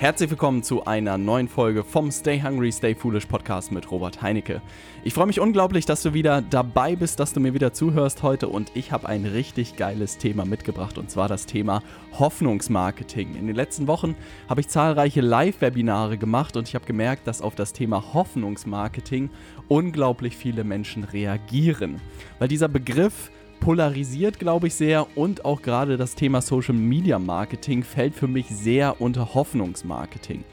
Herzlich 0.00 0.30
willkommen 0.30 0.62
zu 0.62 0.86
einer 0.86 1.18
neuen 1.18 1.46
Folge 1.46 1.84
vom 1.84 2.10
Stay 2.10 2.40
Hungry, 2.40 2.72
Stay 2.72 2.94
Foolish 2.94 3.26
Podcast 3.26 3.70
mit 3.70 3.90
Robert 3.90 4.22
Heinecke. 4.22 4.62
Ich 5.04 5.12
freue 5.12 5.26
mich 5.26 5.40
unglaublich, 5.40 5.84
dass 5.84 6.02
du 6.02 6.14
wieder 6.14 6.40
dabei 6.40 6.96
bist, 6.96 7.20
dass 7.20 7.34
du 7.34 7.40
mir 7.40 7.52
wieder 7.52 7.74
zuhörst 7.74 8.22
heute 8.22 8.48
und 8.48 8.72
ich 8.72 8.92
habe 8.92 9.06
ein 9.06 9.26
richtig 9.26 9.76
geiles 9.76 10.16
Thema 10.16 10.46
mitgebracht 10.46 10.96
und 10.96 11.10
zwar 11.10 11.28
das 11.28 11.44
Thema 11.44 11.82
Hoffnungsmarketing. 12.18 13.34
In 13.34 13.46
den 13.46 13.54
letzten 13.54 13.88
Wochen 13.88 14.16
habe 14.48 14.62
ich 14.62 14.68
zahlreiche 14.68 15.20
Live-Webinare 15.20 16.16
gemacht 16.16 16.56
und 16.56 16.66
ich 16.66 16.74
habe 16.74 16.86
gemerkt, 16.86 17.26
dass 17.26 17.42
auf 17.42 17.54
das 17.54 17.74
Thema 17.74 18.14
Hoffnungsmarketing 18.14 19.28
unglaublich 19.68 20.34
viele 20.34 20.64
Menschen 20.64 21.04
reagieren, 21.04 22.00
weil 22.38 22.48
dieser 22.48 22.68
Begriff 22.68 23.30
polarisiert, 23.60 24.38
glaube 24.38 24.66
ich, 24.66 24.74
sehr 24.74 25.06
und 25.16 25.44
auch 25.44 25.62
gerade 25.62 25.96
das 25.96 26.14
Thema 26.14 26.40
Social 26.40 26.74
Media 26.74 27.18
Marketing 27.18 27.84
fällt 27.84 28.14
für 28.14 28.26
mich 28.26 28.46
sehr 28.48 29.00
unter 29.00 29.34
Hoffnungsmarketing. 29.34 30.44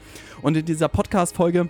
Und 0.42 0.56
in 0.56 0.64
dieser 0.64 0.88
Podcast-Folge 0.88 1.68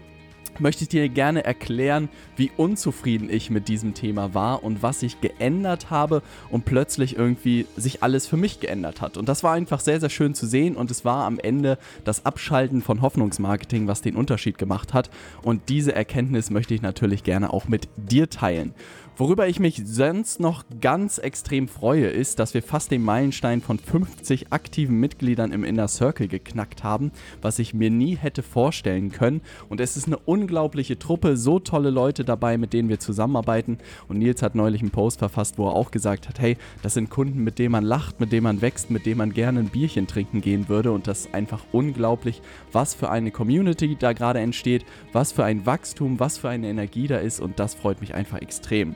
möchte 0.60 0.82
ich 0.82 0.88
dir 0.88 1.08
gerne 1.08 1.44
erklären, 1.44 2.08
wie 2.36 2.50
unzufrieden 2.56 3.30
ich 3.30 3.50
mit 3.50 3.68
diesem 3.68 3.94
Thema 3.94 4.34
war 4.34 4.64
und 4.64 4.82
was 4.82 5.02
ich 5.02 5.20
geändert 5.20 5.90
habe 5.90 6.22
und 6.50 6.64
plötzlich 6.64 7.16
irgendwie 7.16 7.66
sich 7.77 8.02
alles 8.02 8.27
für 8.27 8.36
mich 8.36 8.60
geändert 8.60 9.00
hat. 9.00 9.16
Und 9.16 9.28
das 9.28 9.42
war 9.42 9.52
einfach 9.52 9.80
sehr, 9.80 10.00
sehr 10.00 10.10
schön 10.10 10.34
zu 10.34 10.46
sehen 10.46 10.77
und 10.77 10.91
es 10.91 11.05
war 11.05 11.27
am 11.27 11.38
Ende 11.38 11.78
das 12.05 12.27
Abschalten 12.27 12.82
von 12.82 13.02
Hoffnungsmarketing, 13.02 13.86
was 13.86 14.02
den 14.02 14.16
Unterschied 14.16 14.58
gemacht 14.58 14.94
hat. 14.94 15.10
Und 15.42 15.68
diese 15.68 15.94
Erkenntnis 15.94 16.50
möchte 16.50 16.74
ich 16.74 16.82
natürlich 16.82 17.22
gerne 17.22 17.52
auch 17.52 17.68
mit 17.68 17.88
dir 17.96 18.28
teilen. 18.28 18.74
Worüber 19.18 19.48
ich 19.48 19.58
mich 19.58 19.82
sonst 19.84 20.38
noch 20.38 20.62
ganz 20.80 21.18
extrem 21.18 21.66
freue, 21.66 22.06
ist, 22.06 22.38
dass 22.38 22.54
wir 22.54 22.62
fast 22.62 22.92
den 22.92 23.02
Meilenstein 23.02 23.60
von 23.60 23.80
50 23.80 24.52
aktiven 24.52 25.00
Mitgliedern 25.00 25.50
im 25.50 25.64
Inner 25.64 25.88
Circle 25.88 26.28
geknackt 26.28 26.84
haben, 26.84 27.11
was 27.42 27.58
ich 27.58 27.74
mir 27.74 27.91
nie 27.91 28.14
hätte 28.14 28.44
vorstellen 28.44 29.11
können. 29.11 29.41
Und 29.69 29.80
es 29.80 29.96
ist 29.96 30.06
eine 30.06 30.19
unglaubliche 30.19 31.00
Truppe, 31.00 31.36
so 31.36 31.58
tolle 31.58 31.91
Leute 31.91 32.24
dabei, 32.24 32.58
mit 32.58 32.72
denen 32.72 32.89
wir 32.89 33.00
zusammenarbeiten. 33.00 33.78
Und 34.06 34.19
Nils 34.19 34.41
hat 34.41 34.55
neulich 34.55 34.83
einen 34.83 34.92
Post 34.92 35.19
verfasst, 35.19 35.58
wo 35.58 35.66
er 35.66 35.74
auch 35.74 35.91
gesagt 35.91 36.28
hat, 36.28 36.39
hey, 36.39 36.56
das 36.83 36.94
sind 36.94 37.11
Kunden, 37.11 37.42
mit 37.42 37.58
denen 37.58 37.72
man 37.72 37.83
lacht, 37.83 38.20
mit 38.20 38.30
denen 38.30 38.44
man 38.44 38.62
wächst, 38.62 38.89
mit 38.89 39.05
denen 39.05 39.19
man 39.19 39.33
gerne 39.33 39.58
ein 39.58 39.70
Bierchen 39.70 40.06
trinken 40.06 40.42
gehen 40.42 40.69
würde. 40.69 40.92
Und 40.92 41.08
das 41.08 41.22
ist 41.22 41.34
einfach 41.34 41.64
unglaublich, 41.72 42.41
was 42.70 42.94
für 42.94 43.11
eine 43.11 43.33
Community 43.33 43.96
da 43.98 44.12
gerade 44.12 44.39
entsteht, 44.39 44.84
was 45.12 45.33
für 45.33 45.42
ein 45.42 45.66
Wachstum, 45.66 46.20
was 46.20 46.39
für 46.39 46.50
eine 46.50 46.69
Energie 46.69 47.08
da 47.08 47.16
ist. 47.16 47.41
Und 47.41 47.58
das 47.58 47.74
freut 47.74 48.00
mich 48.00 48.14
einfach 48.14 48.41
extrem. 48.41 48.94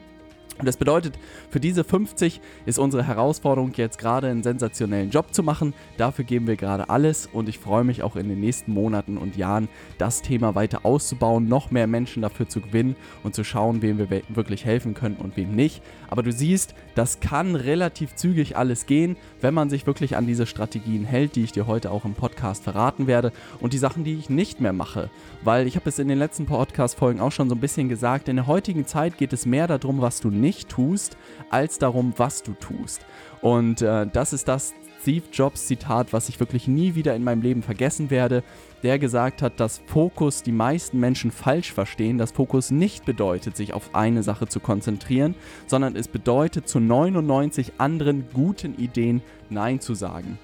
Und 0.62 0.66
das 0.66 0.76
bedeutet, 0.76 1.18
für 1.50 1.58
diese 1.58 1.82
50 1.82 2.40
ist 2.66 2.78
unsere 2.78 3.04
Herausforderung 3.04 3.72
jetzt 3.74 3.98
gerade 3.98 4.28
einen 4.28 4.44
sensationellen 4.44 5.10
Job 5.10 5.34
zu 5.34 5.42
machen. 5.42 5.74
Dafür 5.96 6.24
geben 6.24 6.46
wir 6.46 6.54
gerade 6.54 6.88
alles 6.88 7.28
und 7.32 7.48
ich 7.48 7.58
freue 7.58 7.82
mich 7.82 8.04
auch 8.04 8.14
in 8.14 8.28
den 8.28 8.38
nächsten 8.38 8.72
Monaten 8.72 9.18
und 9.18 9.34
Jahren, 9.36 9.68
das 9.98 10.22
Thema 10.22 10.54
weiter 10.54 10.86
auszubauen, 10.86 11.48
noch 11.48 11.72
mehr 11.72 11.88
Menschen 11.88 12.22
dafür 12.22 12.48
zu 12.48 12.60
gewinnen 12.60 12.94
und 13.24 13.34
zu 13.34 13.42
schauen, 13.42 13.82
wem 13.82 13.98
wir 13.98 14.22
wirklich 14.28 14.64
helfen 14.64 14.94
können 14.94 15.16
und 15.16 15.36
wem 15.36 15.56
nicht. 15.56 15.82
Aber 16.08 16.22
du 16.22 16.30
siehst, 16.30 16.76
das 16.94 17.18
kann 17.18 17.56
relativ 17.56 18.14
zügig 18.14 18.56
alles 18.56 18.86
gehen, 18.86 19.16
wenn 19.40 19.54
man 19.54 19.68
sich 19.68 19.88
wirklich 19.88 20.16
an 20.16 20.28
diese 20.28 20.46
Strategien 20.46 21.04
hält, 21.04 21.34
die 21.34 21.42
ich 21.42 21.50
dir 21.50 21.66
heute 21.66 21.90
auch 21.90 22.04
im 22.04 22.14
Podcast 22.14 22.62
verraten 22.62 23.08
werde 23.08 23.32
und 23.58 23.72
die 23.72 23.78
Sachen, 23.78 24.04
die 24.04 24.14
ich 24.14 24.30
nicht 24.30 24.60
mehr 24.60 24.72
mache. 24.72 25.10
Weil 25.42 25.66
ich 25.66 25.74
habe 25.74 25.88
es 25.88 25.98
in 25.98 26.06
den 26.06 26.20
letzten 26.20 26.46
Podcast-Folgen 26.46 27.20
auch 27.20 27.32
schon 27.32 27.48
so 27.48 27.56
ein 27.56 27.60
bisschen 27.60 27.88
gesagt, 27.88 28.28
in 28.28 28.36
der 28.36 28.46
heutigen 28.46 28.86
Zeit 28.86 29.18
geht 29.18 29.32
es 29.32 29.44
mehr 29.44 29.66
darum, 29.66 30.00
was 30.00 30.20
du 30.20 30.30
nicht 30.30 30.51
tust, 30.66 31.16
als 31.50 31.78
darum, 31.78 32.14
was 32.16 32.42
du 32.42 32.52
tust. 32.52 33.00
Und 33.40 33.82
äh, 33.82 34.06
das 34.06 34.32
ist 34.32 34.48
das 34.48 34.74
Steve 35.02 35.24
Jobs 35.32 35.66
Zitat, 35.66 36.12
was 36.12 36.28
ich 36.28 36.38
wirklich 36.38 36.68
nie 36.68 36.94
wieder 36.94 37.16
in 37.16 37.24
meinem 37.24 37.42
Leben 37.42 37.64
vergessen 37.64 38.08
werde, 38.08 38.44
der 38.84 39.00
gesagt 39.00 39.42
hat, 39.42 39.58
dass 39.58 39.82
Fokus 39.86 40.44
die 40.44 40.52
meisten 40.52 41.00
Menschen 41.00 41.32
falsch 41.32 41.72
verstehen, 41.72 42.18
dass 42.18 42.30
Fokus 42.30 42.70
nicht 42.70 43.04
bedeutet, 43.04 43.56
sich 43.56 43.72
auf 43.72 43.96
eine 43.96 44.22
Sache 44.22 44.46
zu 44.46 44.60
konzentrieren, 44.60 45.34
sondern 45.66 45.96
es 45.96 46.06
bedeutet, 46.06 46.68
zu 46.68 46.78
99 46.78 47.72
anderen 47.78 48.26
guten 48.32 48.76
Ideen 48.76 49.22
Nein 49.50 49.80
zu 49.80 49.94
sagen. 49.94 50.38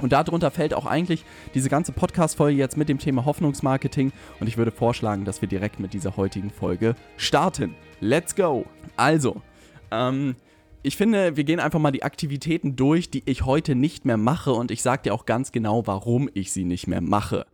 Und 0.00 0.12
darunter 0.12 0.50
fällt 0.50 0.74
auch 0.74 0.86
eigentlich 0.86 1.24
diese 1.54 1.68
ganze 1.68 1.92
Podcast-Folge 1.92 2.56
jetzt 2.56 2.76
mit 2.76 2.88
dem 2.88 2.98
Thema 2.98 3.24
Hoffnungsmarketing. 3.24 4.12
Und 4.40 4.46
ich 4.46 4.56
würde 4.56 4.70
vorschlagen, 4.70 5.24
dass 5.24 5.40
wir 5.40 5.48
direkt 5.48 5.80
mit 5.80 5.92
dieser 5.92 6.16
heutigen 6.16 6.50
Folge 6.50 6.94
starten. 7.16 7.74
Let's 8.00 8.34
go! 8.34 8.64
Also, 8.96 9.42
ähm, 9.90 10.36
ich 10.82 10.96
finde, 10.96 11.36
wir 11.36 11.44
gehen 11.44 11.60
einfach 11.60 11.78
mal 11.78 11.90
die 11.90 12.02
Aktivitäten 12.02 12.76
durch, 12.76 13.10
die 13.10 13.22
ich 13.26 13.44
heute 13.44 13.74
nicht 13.74 14.04
mehr 14.04 14.16
mache 14.16 14.52
und 14.52 14.70
ich 14.70 14.82
sage 14.82 15.02
dir 15.02 15.14
auch 15.14 15.26
ganz 15.26 15.52
genau, 15.52 15.86
warum 15.86 16.28
ich 16.34 16.52
sie 16.52 16.64
nicht 16.64 16.86
mehr 16.86 17.00
mache 17.00 17.46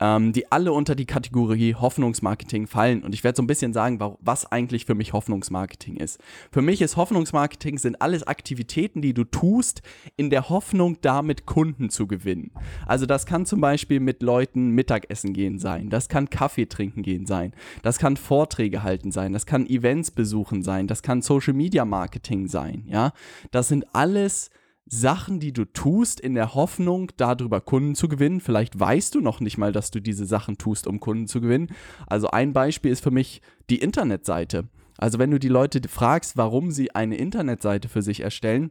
ähm, 0.00 0.32
die 0.32 0.50
alle 0.52 0.72
unter 0.72 0.94
die 0.94 1.06
Kategorie 1.06 1.74
Hoffnungsmarketing 1.74 2.66
fallen. 2.66 3.02
Und 3.02 3.14
ich 3.14 3.24
werde 3.24 3.36
so 3.36 3.42
ein 3.42 3.46
bisschen 3.46 3.72
sagen, 3.72 3.98
was 4.20 4.50
eigentlich 4.50 4.84
für 4.84 4.94
mich 4.94 5.12
Hoffnungsmarketing 5.12 5.96
ist. 5.96 6.20
Für 6.50 6.62
mich 6.62 6.82
ist 6.82 6.96
Hoffnungsmarketing 6.96 7.78
sind 7.78 8.00
alles 8.02 8.26
Aktivitäten, 8.26 9.02
die 9.02 9.14
du 9.14 9.24
tust, 9.24 9.82
in 10.16 10.30
der 10.30 10.48
Hoffnung, 10.48 10.98
damit 11.00 11.46
Kunden 11.46 11.90
zu 11.90 12.06
gewinnen. 12.06 12.50
Also 12.86 13.06
das 13.06 13.26
kann 13.26 13.46
zum 13.46 13.60
Beispiel 13.60 14.00
mit 14.00 14.22
Leuten 14.22 14.70
Mittagessen 14.70 15.32
gehen 15.32 15.58
sein, 15.58 15.90
das 15.90 16.08
kann 16.08 16.30
Kaffee 16.30 16.66
trinken 16.66 17.02
gehen 17.02 17.26
sein, 17.26 17.52
das 17.82 17.98
kann 17.98 18.16
Vorträge 18.16 18.82
halten 18.82 19.10
sein, 19.10 19.32
das 19.32 19.46
kann 19.46 19.66
Events 19.66 20.10
besuchen 20.10 20.62
sein, 20.62 20.86
das 20.86 21.02
kann 21.02 21.22
Social 21.22 21.54
Media 21.54 21.84
Marketing 21.84 22.48
sein, 22.48 22.65
ja. 22.86 23.12
Das 23.50 23.68
sind 23.68 23.94
alles 23.94 24.50
Sachen, 24.88 25.40
die 25.40 25.52
du 25.52 25.64
tust, 25.64 26.20
in 26.20 26.34
der 26.34 26.54
Hoffnung, 26.54 27.10
darüber 27.16 27.60
Kunden 27.60 27.94
zu 27.94 28.08
gewinnen. 28.08 28.40
Vielleicht 28.40 28.78
weißt 28.78 29.14
du 29.14 29.20
noch 29.20 29.40
nicht 29.40 29.58
mal, 29.58 29.72
dass 29.72 29.90
du 29.90 30.00
diese 30.00 30.26
Sachen 30.26 30.58
tust, 30.58 30.86
um 30.86 31.00
Kunden 31.00 31.26
zu 31.26 31.40
gewinnen. 31.40 31.68
Also 32.06 32.28
ein 32.28 32.52
Beispiel 32.52 32.92
ist 32.92 33.02
für 33.02 33.10
mich 33.10 33.42
die 33.68 33.78
Internetseite. 33.78 34.68
Also 34.96 35.18
wenn 35.18 35.30
du 35.30 35.38
die 35.38 35.48
Leute 35.48 35.80
fragst, 35.88 36.36
warum 36.36 36.70
sie 36.70 36.94
eine 36.94 37.16
Internetseite 37.16 37.88
für 37.88 38.02
sich 38.02 38.20
erstellen, 38.20 38.70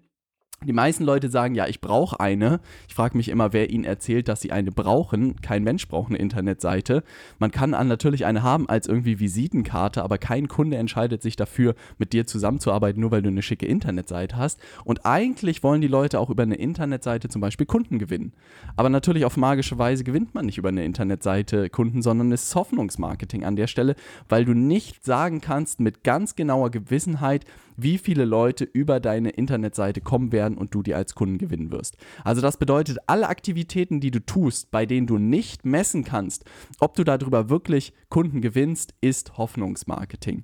die 0.64 0.74
meisten 0.74 1.04
Leute 1.04 1.30
sagen, 1.30 1.54
ja, 1.54 1.68
ich 1.68 1.82
brauche 1.82 2.20
eine. 2.20 2.60
Ich 2.88 2.96
frage 2.96 3.18
mich 3.18 3.30
immer, 3.30 3.54
wer 3.54 3.70
ihnen 3.70 3.84
erzählt, 3.84 4.28
dass 4.28 4.42
sie 4.42 4.52
eine 4.52 4.72
brauchen. 4.72 5.40
Kein 5.42 5.64
Mensch 5.64 5.88
braucht 5.88 6.10
eine 6.10 6.18
Internetseite. 6.18 7.04
Man 7.40 7.52
kann 7.52 7.72
natürlich 7.72 8.26
eine 8.26 8.42
haben 8.42 8.68
als 8.70 8.88
irgendwie 8.88 9.20
Visitenkarte, 9.20 10.02
aber 10.02 10.18
kein 10.18 10.48
Kunde 10.48 10.78
entscheidet 10.78 11.22
sich 11.22 11.36
dafür, 11.36 11.76
mit 11.98 12.14
dir 12.14 12.26
zusammenzuarbeiten, 12.26 13.02
nur 13.02 13.12
weil 13.12 13.22
du 13.22 13.30
eine 13.30 13.42
schicke 13.42 13.66
Internetseite 13.66 14.38
hast. 14.38 14.60
Und 14.86 15.06
eigentlich 15.06 15.62
wollen 15.62 15.82
die 15.82 15.88
Leute 15.88 16.20
auch 16.20 16.30
über 16.30 16.44
eine 16.44 16.56
Internetseite 16.56 17.30
zum 17.30 17.42
Beispiel 17.42 17.66
Kunden 17.66 18.00
gewinnen. 18.00 18.34
Aber 18.76 18.90
natürlich 18.90 19.26
auf 19.26 19.38
magische 19.38 19.78
Weise 19.78 20.04
gewinnt 20.04 20.34
man 20.34 20.46
nicht 20.46 20.58
über 20.58 20.70
eine 20.70 20.86
Internetseite 20.86 21.70
Kunden, 21.70 22.02
sondern 22.02 22.32
es 22.32 22.46
ist 22.46 22.56
Hoffnungsmarketing 22.56 23.44
an 23.44 23.56
der 23.56 23.68
Stelle, 23.68 23.96
weil 24.30 24.46
du 24.46 24.54
nicht 24.54 25.04
sagen 25.04 25.42
kannst 25.42 25.80
mit 25.80 26.04
ganz 26.04 26.36
genauer 26.36 26.72
Gewissenheit, 26.72 27.46
wie 27.78 27.98
viele 27.98 28.26
Leute 28.26 28.64
über 28.64 29.00
deine 29.00 29.30
Internetseite 29.30 30.02
kommen 30.02 30.32
werden 30.32 30.58
und 30.58 30.74
du 30.74 30.84
die 30.84 30.94
als 30.94 31.16
Kunden 31.16 31.38
gewinnen 31.38 31.72
wirst. 31.72 31.98
Also 32.24 32.42
das 32.42 32.58
bedeutet, 32.58 32.98
alle 33.08 33.28
Aktivitäten, 33.30 34.00
die 34.00 34.12
du 34.12 34.20
tust, 34.26 34.72
bei 34.72 34.86
denen 34.86 35.08
du 35.08 35.18
nicht 35.18 35.66
messen 35.66 36.04
kannst, 36.04 36.46
ob 36.80 36.96
du 36.96 37.04
darüber 37.04 37.50
wirklich 37.50 37.94
Kunden 38.10 38.42
gewinnst, 38.42 38.94
ist 39.02 39.38
Hoffnungsmarketing. 39.38 40.44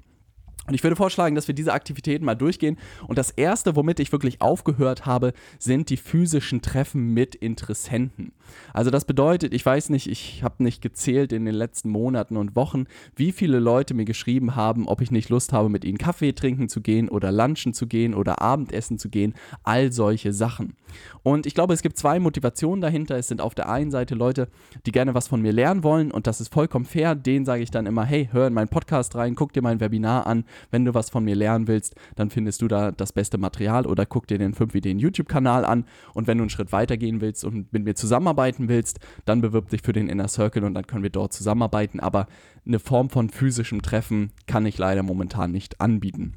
Und 0.71 0.75
ich 0.75 0.83
würde 0.83 0.95
vorschlagen, 0.95 1.35
dass 1.35 1.49
wir 1.49 1.53
diese 1.53 1.73
Aktivitäten 1.73 2.23
mal 2.23 2.35
durchgehen. 2.35 2.77
Und 3.05 3.17
das 3.17 3.29
erste, 3.29 3.75
womit 3.75 3.99
ich 3.99 4.13
wirklich 4.13 4.39
aufgehört 4.39 5.05
habe, 5.05 5.33
sind 5.59 5.89
die 5.89 5.97
physischen 5.97 6.61
Treffen 6.61 7.13
mit 7.13 7.35
Interessenten. 7.35 8.31
Also 8.73 8.89
das 8.89 9.03
bedeutet, 9.03 9.53
ich 9.53 9.65
weiß 9.65 9.89
nicht, 9.89 10.07
ich 10.07 10.43
habe 10.43 10.63
nicht 10.63 10.81
gezählt 10.81 11.33
in 11.33 11.43
den 11.43 11.55
letzten 11.55 11.89
Monaten 11.89 12.37
und 12.37 12.55
Wochen, 12.55 12.85
wie 13.17 13.33
viele 13.33 13.59
Leute 13.59 13.93
mir 13.93 14.05
geschrieben 14.05 14.55
haben, 14.55 14.87
ob 14.87 15.01
ich 15.01 15.11
nicht 15.11 15.27
Lust 15.27 15.51
habe, 15.51 15.67
mit 15.67 15.83
ihnen 15.83 15.97
Kaffee 15.97 16.31
trinken 16.31 16.69
zu 16.69 16.79
gehen 16.79 17.09
oder 17.09 17.33
lunchen 17.33 17.73
zu 17.73 17.85
gehen 17.85 18.13
oder 18.13 18.41
Abendessen 18.41 18.97
zu 18.97 19.09
gehen. 19.09 19.33
All 19.63 19.91
solche 19.91 20.31
Sachen. 20.31 20.77
Und 21.21 21.45
ich 21.45 21.53
glaube, 21.53 21.73
es 21.73 21.81
gibt 21.81 21.97
zwei 21.97 22.17
Motivationen 22.17 22.79
dahinter. 22.79 23.17
Es 23.17 23.27
sind 23.27 23.41
auf 23.41 23.55
der 23.55 23.67
einen 23.67 23.91
Seite 23.91 24.15
Leute, 24.15 24.47
die 24.85 24.93
gerne 24.93 25.15
was 25.15 25.27
von 25.27 25.41
mir 25.41 25.51
lernen 25.51 25.83
wollen 25.83 26.11
und 26.11 26.27
das 26.27 26.39
ist 26.39 26.53
vollkommen 26.53 26.85
fair. 26.85 27.13
Denen 27.13 27.43
sage 27.43 27.61
ich 27.61 27.71
dann 27.71 27.87
immer, 27.87 28.05
hey, 28.05 28.29
hör 28.31 28.47
in 28.47 28.53
meinen 28.53 28.69
Podcast 28.69 29.15
rein, 29.15 29.35
guck 29.35 29.51
dir 29.51 29.61
mein 29.61 29.81
Webinar 29.81 30.27
an 30.27 30.45
wenn 30.69 30.85
du 30.85 30.93
was 30.93 31.09
von 31.09 31.23
mir 31.23 31.35
lernen 31.35 31.67
willst, 31.67 31.95
dann 32.15 32.29
findest 32.29 32.61
du 32.61 32.67
da 32.67 32.91
das 32.91 33.13
beste 33.13 33.37
Material 33.37 33.85
oder 33.85 34.05
guck 34.05 34.27
dir 34.27 34.37
den 34.37 34.53
5 34.53 34.75
Ideen 34.75 34.99
YouTube-Kanal 34.99 35.65
an. 35.65 35.85
Und 36.13 36.27
wenn 36.27 36.37
du 36.37 36.43
einen 36.43 36.49
Schritt 36.49 36.71
weiter 36.71 36.97
gehen 36.97 37.21
willst 37.21 37.43
und 37.43 37.71
mit 37.73 37.83
mir 37.83 37.95
zusammenarbeiten 37.95 38.69
willst, 38.69 38.99
dann 39.25 39.41
bewirb 39.41 39.69
dich 39.69 39.81
für 39.81 39.93
den 39.93 40.09
Inner 40.09 40.27
Circle 40.27 40.63
und 40.63 40.73
dann 40.73 40.87
können 40.87 41.03
wir 41.03 41.09
dort 41.09 41.33
zusammenarbeiten. 41.33 41.99
Aber 41.99 42.27
eine 42.65 42.79
Form 42.79 43.09
von 43.09 43.29
physischem 43.29 43.81
Treffen 43.81 44.31
kann 44.47 44.65
ich 44.65 44.77
leider 44.77 45.03
momentan 45.03 45.51
nicht 45.51 45.81
anbieten. 45.81 46.35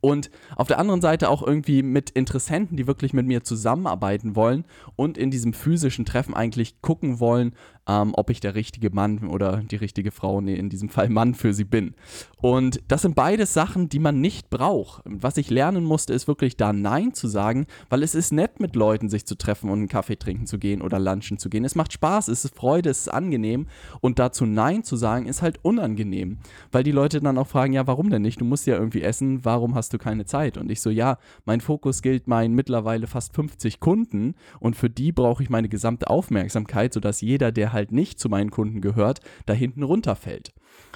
Und 0.00 0.30
auf 0.56 0.68
der 0.68 0.78
anderen 0.78 1.00
Seite 1.00 1.28
auch 1.28 1.46
irgendwie 1.46 1.82
mit 1.82 2.10
Interessenten, 2.10 2.76
die 2.76 2.86
wirklich 2.86 3.12
mit 3.12 3.26
mir 3.26 3.42
zusammenarbeiten 3.42 4.36
wollen 4.36 4.64
und 4.96 5.18
in 5.18 5.30
diesem 5.30 5.52
physischen 5.52 6.04
Treffen 6.04 6.34
eigentlich 6.34 6.80
gucken 6.80 7.20
wollen, 7.20 7.54
ähm, 7.90 8.12
ob 8.14 8.30
ich 8.30 8.38
der 8.38 8.54
richtige 8.54 8.90
Mann 8.90 9.26
oder 9.26 9.58
die 9.58 9.76
richtige 9.76 10.12
Frau, 10.12 10.40
nee, 10.40 10.54
in 10.54 10.68
diesem 10.68 10.88
Fall 10.88 11.08
Mann 11.08 11.34
für 11.34 11.52
sie 11.52 11.64
bin. 11.64 11.94
Und 12.40 12.80
das 12.86 13.02
sind 13.02 13.16
beides 13.16 13.52
Sachen, 13.52 13.88
die 13.88 13.98
man 13.98 14.20
nicht 14.20 14.48
braucht. 14.48 15.02
Was 15.04 15.36
ich 15.36 15.50
lernen 15.50 15.84
musste, 15.84 16.12
ist 16.12 16.28
wirklich 16.28 16.56
da 16.56 16.72
Nein 16.72 17.14
zu 17.14 17.26
sagen, 17.26 17.66
weil 17.88 18.04
es 18.04 18.14
ist 18.14 18.32
nett, 18.32 18.60
mit 18.60 18.76
Leuten 18.76 19.08
sich 19.08 19.26
zu 19.26 19.36
treffen 19.36 19.70
und 19.70 19.78
einen 19.78 19.88
Kaffee 19.88 20.16
trinken 20.16 20.46
zu 20.46 20.58
gehen 20.58 20.82
oder 20.82 21.00
lunchen 21.00 21.38
zu 21.38 21.50
gehen. 21.50 21.64
Es 21.64 21.74
macht 21.74 21.92
Spaß, 21.92 22.28
es 22.28 22.44
ist 22.44 22.54
Freude, 22.54 22.90
es 22.90 23.00
ist 23.00 23.08
angenehm. 23.08 23.66
Und 24.00 24.18
dazu 24.20 24.46
Nein 24.46 24.84
zu 24.84 24.94
sagen, 24.96 25.26
ist 25.26 25.42
halt 25.42 25.58
unangenehm, 25.62 26.38
weil 26.70 26.84
die 26.84 26.92
Leute 26.92 27.20
dann 27.20 27.38
auch 27.38 27.48
fragen, 27.48 27.72
ja, 27.72 27.86
warum 27.86 28.10
denn 28.10 28.22
nicht? 28.22 28.40
Du 28.40 28.44
musst 28.44 28.66
ja 28.66 28.74
irgendwie 28.74 29.02
essen, 29.02 29.44
warum 29.44 29.74
hast 29.74 29.92
du 29.92 29.98
keine 29.98 30.26
Zeit? 30.26 30.56
Und 30.56 30.70
ich 30.70 30.80
so, 30.80 30.90
ja, 30.90 31.18
mein 31.44 31.60
Fokus 31.60 32.02
gilt 32.02 32.28
meinen 32.28 32.54
mittlerweile 32.54 33.08
fast 33.08 33.34
50 33.34 33.80
Kunden 33.80 34.34
und 34.60 34.76
für 34.76 34.90
die 34.90 35.10
brauche 35.10 35.42
ich 35.42 35.50
meine 35.50 35.68
gesamte 35.68 36.08
Aufmerksamkeit, 36.08 36.92
sodass 36.94 37.20
jeder, 37.20 37.50
der 37.50 37.72
halt 37.72 37.79
nicht 37.88 38.18
zu 38.20 38.28
meinen 38.28 38.50
Kunden 38.50 38.80
gehört, 38.80 39.20
da 39.46 39.52
hinten 39.52 39.82
runterfällt. 39.82 40.52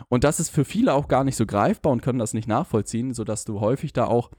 Und 0.08 0.24
das 0.24 0.40
ist 0.40 0.50
für 0.50 0.64
viele 0.64 0.94
auch 0.94 1.08
gar 1.08 1.24
nicht 1.24 1.36
so 1.36 1.46
greifbar 1.46 1.92
und 1.92 2.02
können 2.02 2.18
das 2.18 2.34
nicht 2.34 2.48
nachvollziehen, 2.48 3.14
sodass 3.14 3.44
du 3.44 3.60
häufig 3.60 3.92
da 3.92 4.06
auch 4.06 4.30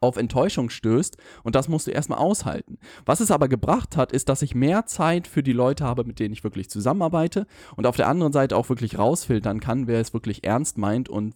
auf 0.00 0.16
Enttäuschung 0.16 0.70
stößt 0.70 1.16
und 1.42 1.54
das 1.54 1.68
musst 1.68 1.86
du 1.86 1.90
erstmal 1.90 2.18
aushalten. 2.18 2.78
Was 3.06 3.20
es 3.20 3.30
aber 3.30 3.48
gebracht 3.48 3.96
hat, 3.96 4.12
ist, 4.12 4.28
dass 4.28 4.42
ich 4.42 4.54
mehr 4.54 4.86
Zeit 4.86 5.26
für 5.26 5.42
die 5.42 5.52
Leute 5.52 5.84
habe, 5.84 6.04
mit 6.04 6.20
denen 6.20 6.32
ich 6.32 6.44
wirklich 6.44 6.70
zusammenarbeite 6.70 7.46
und 7.76 7.86
auf 7.86 7.96
der 7.96 8.08
anderen 8.08 8.32
Seite 8.32 8.56
auch 8.56 8.68
wirklich 8.68 8.98
rausfiltern 8.98 9.58
kann, 9.58 9.88
wer 9.88 10.00
es 10.00 10.14
wirklich 10.14 10.44
ernst 10.44 10.78
meint 10.78 11.08
und 11.08 11.34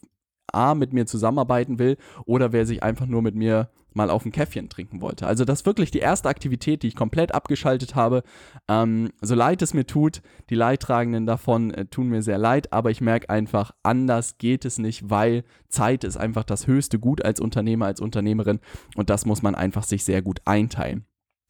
A 0.53 0.75
mit 0.75 0.93
mir 0.93 1.07
zusammenarbeiten 1.07 1.79
will 1.79 1.97
oder 2.27 2.53
wer 2.53 2.67
sich 2.67 2.83
einfach 2.83 3.07
nur 3.07 3.23
mit 3.23 3.35
mir 3.35 3.71
mal 3.95 4.11
auf 4.11 4.25
ein 4.25 4.33
Käffchen 4.33 4.69
trinken 4.69 5.01
wollte. 5.01 5.27
Also 5.27 5.45
das 5.45 5.61
ist 5.61 5.67
wirklich 5.67 5.91
die 5.91 5.99
erste 5.99 6.29
Aktivität, 6.29 6.83
die 6.83 6.89
ich 6.89 6.97
komplett 6.97 7.35
abgeschaltet 7.35 7.95
habe. 7.95 8.23
Ähm, 8.69 9.11
so 9.21 9.35
leid 9.35 9.63
es 9.63 9.75
mir 9.75 9.87
tut, 9.87 10.23
die 10.51 10.55
Leidtragenden 10.55 11.27
davon 11.27 11.73
äh, 11.73 11.87
tun 11.87 12.09
mir 12.09 12.23
sehr 12.23 12.39
leid, 12.39 12.73
aber 12.73 12.91
ich 12.91 13.01
merke 13.01 13.31
einfach, 13.31 13.73
anders 13.83 14.39
geht 14.39 14.65
es 14.65 14.79
nicht, 14.79 15.11
weil 15.11 15.45
Zeit 15.69 16.05
ist 16.05 16.17
einfach 16.17 16.45
das 16.45 16.67
höchste 16.67 16.99
Gut 16.99 17.25
als 17.25 17.41
Unternehmer, 17.41 17.87
als 17.87 18.01
Unternehmerin 18.01 18.61
und 18.97 19.11
das 19.11 19.27
muss 19.27 19.43
man 19.43 19.55
einfach 19.55 19.85
sich 19.85 20.05
sehr 20.05 20.23
gut 20.23 20.41
einteilen. 20.45 21.07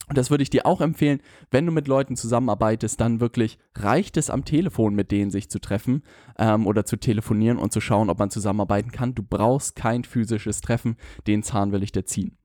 Und 0.09 0.19
das 0.19 0.31
würde 0.31 0.43
ich 0.43 0.51
dir 0.51 0.67
auch 0.67 0.81
empfehlen, 0.81 1.21
wenn 1.51 1.67
du 1.67 1.73
mit 1.73 1.89
Leuten 1.89 2.17
zusammenarbeitest, 2.17 3.01
dann 3.01 3.21
wirklich 3.21 3.59
reicht 3.75 4.17
es 4.17 4.31
am 4.31 4.45
Telefon 4.45 4.95
mit 4.95 5.11
denen 5.11 5.31
sich 5.31 5.51
zu 5.51 5.59
treffen 5.59 6.03
ähm, 6.39 6.67
oder 6.67 6.85
zu 6.85 6.97
telefonieren 6.97 7.59
und 7.59 7.73
zu 7.73 7.81
schauen, 7.81 8.11
ob 8.11 8.19
man 8.19 8.31
zusammenarbeiten 8.31 8.91
kann. 8.91 9.15
Du 9.15 9.23
brauchst 9.23 9.77
kein 9.77 10.05
physisches 10.05 10.61
Treffen, 10.61 10.97
den 11.27 11.43
Zahn 11.43 11.73
will 11.73 11.83
ich 11.83 11.93
dir 11.93 12.05
ziehen. 12.05 12.37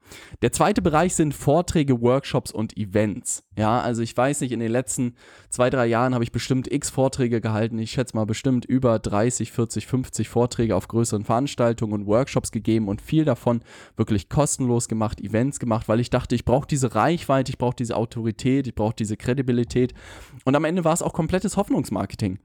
Der 0.42 0.52
zweite 0.52 0.82
Bereich 0.82 1.16
sind 1.16 1.34
Vorträge, 1.34 2.02
Workshops 2.02 2.52
und 2.52 2.78
Events. 2.78 3.44
Ja, 3.58 3.80
also 3.82 4.02
ich 4.02 4.16
weiß 4.16 4.42
nicht, 4.42 4.52
in 4.52 4.60
den 4.60 4.72
letzten 4.72 5.16
zwei, 5.50 5.70
drei 5.70 5.86
Jahren 5.88 6.14
habe 6.14 6.24
ich 6.24 6.32
bestimmt 6.32 6.72
x 6.72 6.90
Vorträge 6.90 7.42
gehalten. 7.42 7.78
Ich 7.80 7.92
schätze 7.92 8.16
mal 8.16 8.26
bestimmt 8.26 8.66
über 8.66 9.00
30, 9.00 9.52
40, 9.52 9.88
50 9.88 10.30
Vorträge 10.30 10.76
auf 10.76 10.88
größeren 10.88 11.26
Veranstaltungen 11.26 11.94
und 11.94 12.08
Workshops 12.08 12.52
gegeben 12.52 12.88
und 12.88 13.02
viel 13.02 13.26
davon 13.26 13.62
wirklich 13.98 14.30
kostenlos 14.30 14.88
gemacht, 14.88 15.22
Events 15.22 15.60
gemacht, 15.60 15.88
weil 15.88 16.00
ich 16.00 16.10
dachte, 16.10 16.36
ich 16.36 16.46
brauche 16.46 16.68
diese 16.68 16.96
Reichweite, 16.96 17.52
ich 17.52 17.58
brauche 17.58 17.76
diese 17.76 17.96
Autorität, 17.96 18.68
ich 18.68 18.76
brauche 18.76 18.96
diese 18.96 19.18
Kredibilität. 19.18 19.94
Und 20.46 20.56
am 20.56 20.66
Ende 20.66 20.84
war 20.84 20.94
es 20.94 21.02
auch 21.02 21.14
komplettes 21.14 21.58
Hoffnungsmarketing. 21.58 22.40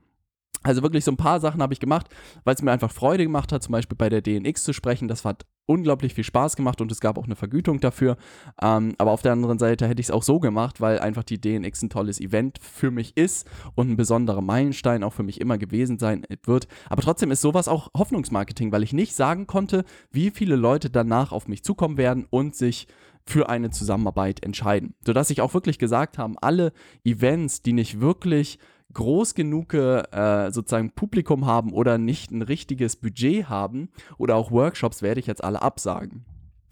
Also 0.65 0.83
wirklich 0.83 1.05
so 1.05 1.13
ein 1.13 1.19
paar 1.19 1.41
Sachen 1.41 1.63
habe 1.63 1.75
ich 1.75 1.81
gemacht, 1.81 2.09
weil 2.45 2.55
es 2.55 2.63
mir 2.63 2.73
einfach 2.73 2.91
Freude 2.91 3.23
gemacht 3.23 3.53
hat, 3.53 3.63
zum 3.63 3.73
Beispiel 3.73 3.97
bei 3.97 4.09
der 4.09 4.23
DNX 4.23 4.65
zu 4.65 4.73
sprechen. 4.73 5.09
Das 5.09 5.25
hat 5.25 5.45
unglaublich 5.67 6.15
viel 6.15 6.25
Spaß 6.25 6.57
gemacht 6.57 6.81
und 6.81 6.93
es 6.93 7.01
gab 7.01 7.19
auch 7.19 7.25
eine 7.25 7.37
Vergütung 7.37 7.81
dafür. 7.81 8.17
Ähm, 8.61 8.95
aber 8.99 9.13
auf 9.13 9.23
der 9.23 9.33
anderen 9.33 9.59
Seite 9.59 9.89
hätte 9.89 10.01
ich 10.01 10.07
es 10.07 10.11
auch 10.11 10.23
so 10.23 10.41
gemacht, 10.41 10.81
weil 10.81 10.99
einfach 10.99 11.25
die 11.25 11.41
DNX 11.41 11.83
ein 11.83 11.91
tolles 11.91 12.21
Event 12.21 12.59
für 12.61 12.91
mich 12.91 13.17
ist 13.17 13.49
und 13.75 13.91
ein 13.91 13.97
besonderer 13.97 14.41
Meilenstein 14.41 15.03
auch 15.03 15.13
für 15.13 15.23
mich 15.23 15.41
immer 15.41 15.59
gewesen 15.59 15.99
sein 15.99 16.25
wird. 16.45 16.69
Aber 16.89 17.03
trotzdem 17.03 17.31
ist 17.31 17.41
sowas 17.41 17.69
auch 17.69 17.89
Hoffnungsmarketing, 17.97 18.73
weil 18.73 18.83
ich 18.83 18.93
nicht 18.93 19.15
sagen 19.15 19.47
konnte, 19.47 19.85
wie 20.11 20.31
viele 20.31 20.57
Leute 20.57 20.91
danach 20.91 21.33
auf 21.33 21.49
mich 21.49 21.65
zukommen 21.65 21.97
werden 21.97 22.27
und 22.29 22.55
sich 22.55 22.87
für 23.27 23.49
eine 23.49 23.71
Zusammenarbeit 23.71 24.45
entscheiden. 24.45 24.95
Sodass 25.05 25.31
ich 25.31 25.41
auch 25.41 25.55
wirklich 25.55 25.79
gesagt 25.79 26.19
habe, 26.19 26.35
alle 26.43 26.73
Events, 27.05 27.63
die 27.63 27.73
nicht 27.73 28.01
wirklich 28.01 28.59
groß 28.93 29.35
genug 29.35 29.75
äh, 29.75 30.51
sozusagen 30.51 30.93
Publikum 30.93 31.47
haben 31.47 31.73
oder 31.73 31.99
nicht 31.99 32.31
ein 32.31 32.43
richtiges 32.43 32.97
Budget 32.97 33.49
haben 33.49 33.89
oder 34.19 34.37
auch 34.37 34.51
Workshops 34.51 35.03
werde 35.03 35.21
ich 35.21 35.27
jetzt 35.27 35.43
alle 35.43 35.63
absagen. 35.63 36.25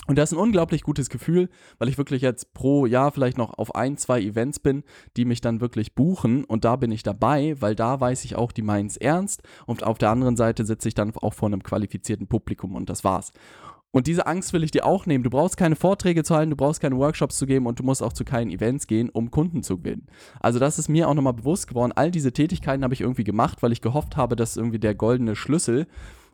Und 0.08 0.18
das 0.18 0.32
ist 0.32 0.38
ein 0.38 0.42
unglaublich 0.42 0.82
gutes 0.82 1.10
Gefühl, 1.10 1.48
weil 1.78 1.88
ich 1.88 1.96
wirklich 1.96 2.22
jetzt 2.22 2.54
pro 2.54 2.86
Jahr 2.86 3.12
vielleicht 3.12 3.38
noch 3.38 3.56
auf 3.56 3.76
ein, 3.76 3.96
zwei 3.96 4.20
Events 4.20 4.58
bin, 4.58 4.82
die 5.16 5.24
mich 5.24 5.40
dann 5.40 5.60
wirklich 5.60 5.94
buchen 5.94 6.44
und 6.44 6.64
da 6.64 6.74
bin 6.74 6.90
ich 6.90 7.04
dabei, 7.04 7.54
weil 7.60 7.76
da 7.76 8.00
weiß 8.00 8.24
ich 8.24 8.34
auch, 8.34 8.50
die 8.50 8.62
meinen 8.62 8.88
es 8.88 8.96
ernst 8.96 9.42
und 9.64 9.84
auf 9.84 9.98
der 9.98 10.10
anderen 10.10 10.36
Seite 10.36 10.64
sitze 10.64 10.88
ich 10.88 10.94
dann 10.94 11.14
auch 11.14 11.34
vor 11.34 11.48
einem 11.48 11.62
qualifizierten 11.62 12.26
Publikum 12.26 12.74
und 12.74 12.90
das 12.90 13.04
war's. 13.04 13.32
Und 13.94 14.06
diese 14.06 14.26
Angst 14.26 14.54
will 14.54 14.64
ich 14.64 14.70
dir 14.70 14.86
auch 14.86 15.04
nehmen. 15.04 15.22
Du 15.22 15.28
brauchst 15.28 15.58
keine 15.58 15.76
Vorträge 15.76 16.24
zu 16.24 16.34
halten, 16.34 16.50
du 16.50 16.56
brauchst 16.56 16.80
keine 16.80 16.96
Workshops 16.96 17.36
zu 17.36 17.44
geben 17.44 17.66
und 17.66 17.78
du 17.78 17.82
musst 17.82 18.02
auch 18.02 18.14
zu 18.14 18.24
keinen 18.24 18.50
Events 18.50 18.86
gehen, 18.86 19.10
um 19.10 19.30
Kunden 19.30 19.62
zu 19.62 19.76
gewinnen. 19.76 20.06
Also 20.40 20.58
das 20.58 20.78
ist 20.78 20.88
mir 20.88 21.08
auch 21.08 21.14
nochmal 21.14 21.34
bewusst 21.34 21.68
geworden. 21.68 21.92
All 21.94 22.10
diese 22.10 22.32
Tätigkeiten 22.32 22.84
habe 22.84 22.94
ich 22.94 23.02
irgendwie 23.02 23.24
gemacht, 23.24 23.62
weil 23.62 23.70
ich 23.70 23.82
gehofft 23.82 24.16
habe, 24.16 24.34
dass 24.34 24.56
irgendwie 24.56 24.78
der 24.78 24.94
goldene 24.94 25.36
Schlüssel 25.36 25.86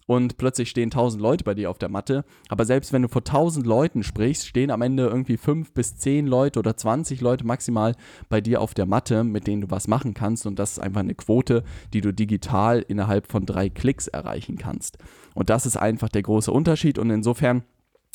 und 0.09 0.39
plötzlich 0.39 0.71
stehen 0.71 0.91
tausend 0.91 1.23
Leute 1.23 1.45
bei 1.45 1.53
dir 1.53 1.69
auf 1.69 1.77
der 1.77 1.91
Matte. 1.91 2.25
Aber 2.49 2.65
selbst 2.65 2.95
wenn 2.95 3.03
du 3.03 3.09
vor 3.09 3.25
tausend 3.25 3.67
Leuten 3.67 4.03
sprichst, 4.03 4.47
stehen 4.47 4.71
am 4.71 4.81
Ende 4.81 5.07
irgendwie 5.07 5.37
fünf 5.37 5.73
bis 5.73 5.99
zehn 5.99 6.27
Leute 6.27 6.59
oder 6.59 6.79
20 6.79 7.21
Leute 7.21 7.47
maximal 7.47 7.95
bei 8.31 8.41
dir 8.41 8.63
auf 8.63 8.73
der 8.73 8.87
Matte, 8.87 9.23
mit 9.23 9.47
denen 9.47 9.61
du 9.61 9.71
was 9.71 9.87
machen 9.87 10.15
kannst. 10.15 10.47
Und 10.47 10.59
das 10.59 10.73
ist 10.73 10.79
einfach 10.79 11.01
eine 11.01 11.15
Quote, 11.15 11.63
die 11.93 12.01
du 12.01 12.15
digital 12.15 12.83
innerhalb 12.89 13.31
von 13.31 13.45
drei 13.45 13.69
Klicks 13.69 14.09
erreichen 14.09 14.57
kannst. 14.57 14.97
Und 15.35 15.51
das 15.51 15.67
ist 15.67 15.77
einfach 15.77 16.09
der 16.09 16.23
große 16.23 16.51
Unterschied. 16.51 16.99
Und 16.99 17.11
insofern 17.11 17.63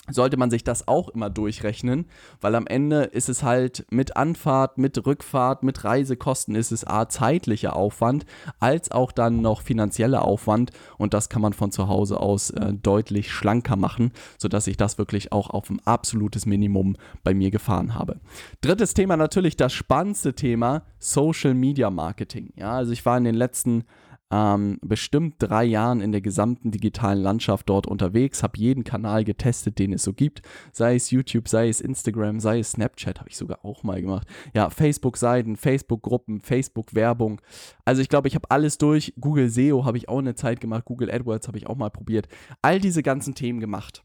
sollte 0.09 0.35
man 0.35 0.49
sich 0.49 0.65
das 0.65 0.87
auch 0.87 1.09
immer 1.09 1.29
durchrechnen, 1.29 2.05
weil 2.41 2.55
am 2.55 2.67
Ende 2.67 3.03
ist 3.03 3.29
es 3.29 3.41
halt 3.41 3.85
mit 3.89 4.17
Anfahrt, 4.17 4.77
mit 4.77 5.05
Rückfahrt, 5.05 5.63
mit 5.63 5.85
Reisekosten 5.85 6.55
ist 6.55 6.73
es 6.73 6.85
a 6.85 7.07
zeitlicher 7.07 7.75
Aufwand 7.75 8.25
als 8.59 8.91
auch 8.91 9.13
dann 9.13 9.41
noch 9.41 9.61
finanzieller 9.61 10.25
Aufwand 10.25 10.71
und 10.97 11.13
das 11.13 11.29
kann 11.29 11.41
man 11.41 11.53
von 11.53 11.71
zu 11.71 11.87
Hause 11.87 12.19
aus 12.19 12.49
äh, 12.49 12.73
deutlich 12.73 13.31
schlanker 13.31 13.77
machen, 13.77 14.11
sodass 14.37 14.67
ich 14.67 14.75
das 14.75 14.97
wirklich 14.97 15.31
auch 15.31 15.49
auf 15.49 15.69
ein 15.69 15.79
absolutes 15.85 16.45
Minimum 16.45 16.97
bei 17.23 17.33
mir 17.33 17.49
gefahren 17.49 17.95
habe. 17.95 18.19
Drittes 18.59 18.93
Thema 18.93 19.15
natürlich 19.15 19.55
das 19.55 19.71
spannendste 19.71 20.33
Thema 20.33 20.83
Social 20.99 21.53
Media 21.53 21.89
Marketing. 21.89 22.51
Ja, 22.57 22.73
also 22.73 22.91
ich 22.91 23.05
war 23.05 23.17
in 23.17 23.23
den 23.23 23.35
letzten 23.35 23.85
ähm, 24.31 24.79
bestimmt 24.81 25.35
drei 25.39 25.63
Jahren 25.63 26.01
in 26.01 26.11
der 26.11 26.21
gesamten 26.21 26.71
digitalen 26.71 27.21
Landschaft 27.21 27.69
dort 27.69 27.87
unterwegs, 27.87 28.43
habe 28.43 28.57
jeden 28.57 28.83
Kanal 28.83 29.23
getestet, 29.23 29.79
den 29.79 29.93
es 29.93 30.03
so 30.03 30.13
gibt, 30.13 30.41
sei 30.71 30.95
es 30.95 31.11
YouTube, 31.11 31.47
sei 31.47 31.69
es 31.69 31.81
Instagram, 31.81 32.39
sei 32.39 32.59
es 32.59 32.71
Snapchat, 32.71 33.19
habe 33.19 33.29
ich 33.29 33.37
sogar 33.37 33.63
auch 33.63 33.83
mal 33.83 34.01
gemacht. 34.01 34.27
Ja, 34.53 34.69
Facebook-Seiten, 34.69 35.55
Facebook-Gruppen, 35.55 36.41
Facebook-Werbung. 36.41 37.41
Also 37.85 38.01
ich 38.01 38.09
glaube, 38.09 38.27
ich 38.27 38.35
habe 38.35 38.49
alles 38.49 38.77
durch. 38.77 39.13
Google 39.19 39.49
SEO 39.49 39.85
habe 39.85 39.97
ich 39.97 40.09
auch 40.09 40.19
eine 40.19 40.35
Zeit 40.35 40.61
gemacht, 40.61 40.85
Google 40.85 41.11
AdWords 41.11 41.47
habe 41.47 41.57
ich 41.57 41.67
auch 41.67 41.75
mal 41.75 41.89
probiert. 41.89 42.27
All 42.61 42.79
diese 42.79 43.03
ganzen 43.03 43.35
Themen 43.35 43.59
gemacht. 43.59 44.03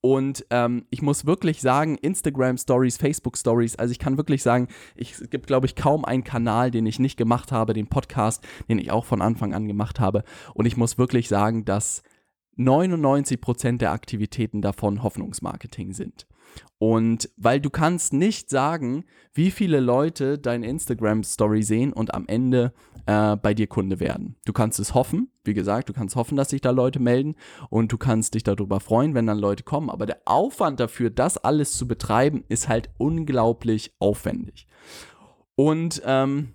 Und 0.00 0.46
ähm, 0.50 0.86
ich 0.90 1.02
muss 1.02 1.26
wirklich 1.26 1.60
sagen, 1.60 1.96
Instagram 1.96 2.58
Stories, 2.58 2.96
Facebook 2.96 3.36
Stories, 3.36 3.76
also 3.76 3.92
ich 3.92 3.98
kann 3.98 4.16
wirklich 4.16 4.42
sagen, 4.42 4.68
ich, 4.94 5.12
es 5.12 5.30
gibt, 5.30 5.46
glaube 5.46 5.66
ich, 5.66 5.76
kaum 5.76 6.04
einen 6.04 6.24
Kanal, 6.24 6.70
den 6.70 6.86
ich 6.86 6.98
nicht 6.98 7.16
gemacht 7.16 7.52
habe, 7.52 7.72
den 7.72 7.88
Podcast, 7.88 8.46
den 8.68 8.78
ich 8.78 8.90
auch 8.90 9.04
von 9.04 9.22
Anfang 9.22 9.54
an 9.54 9.66
gemacht 9.66 10.00
habe. 10.00 10.24
Und 10.54 10.66
ich 10.66 10.76
muss 10.76 10.98
wirklich 10.98 11.28
sagen, 11.28 11.64
dass 11.64 12.02
99% 12.58 13.78
der 13.78 13.92
Aktivitäten 13.92 14.62
davon 14.62 15.02
Hoffnungsmarketing 15.02 15.92
sind. 15.92 16.26
Und 16.78 17.30
weil 17.36 17.60
du 17.60 17.70
kannst 17.70 18.12
nicht 18.12 18.50
sagen, 18.50 19.04
wie 19.32 19.50
viele 19.50 19.80
Leute 19.80 20.38
deine 20.38 20.66
Instagram-Story 20.68 21.62
sehen 21.62 21.92
und 21.92 22.14
am 22.14 22.26
Ende 22.26 22.72
äh, 23.06 23.36
bei 23.36 23.54
dir 23.54 23.66
Kunde 23.66 24.00
werden. 24.00 24.36
Du 24.44 24.52
kannst 24.52 24.78
es 24.80 24.94
hoffen, 24.94 25.30
wie 25.44 25.54
gesagt, 25.54 25.88
du 25.88 25.92
kannst 25.92 26.16
hoffen, 26.16 26.36
dass 26.36 26.50
sich 26.50 26.60
da 26.60 26.70
Leute 26.70 27.00
melden 27.00 27.34
und 27.70 27.92
du 27.92 27.98
kannst 27.98 28.34
dich 28.34 28.42
darüber 28.42 28.80
freuen, 28.80 29.14
wenn 29.14 29.26
dann 29.26 29.38
Leute 29.38 29.62
kommen. 29.62 29.90
Aber 29.90 30.06
der 30.06 30.20
Aufwand 30.24 30.80
dafür, 30.80 31.10
das 31.10 31.38
alles 31.38 31.76
zu 31.76 31.86
betreiben, 31.86 32.44
ist 32.48 32.68
halt 32.68 32.90
unglaublich 32.98 33.94
aufwendig. 33.98 34.66
Und 35.56 36.02
ähm, 36.04 36.52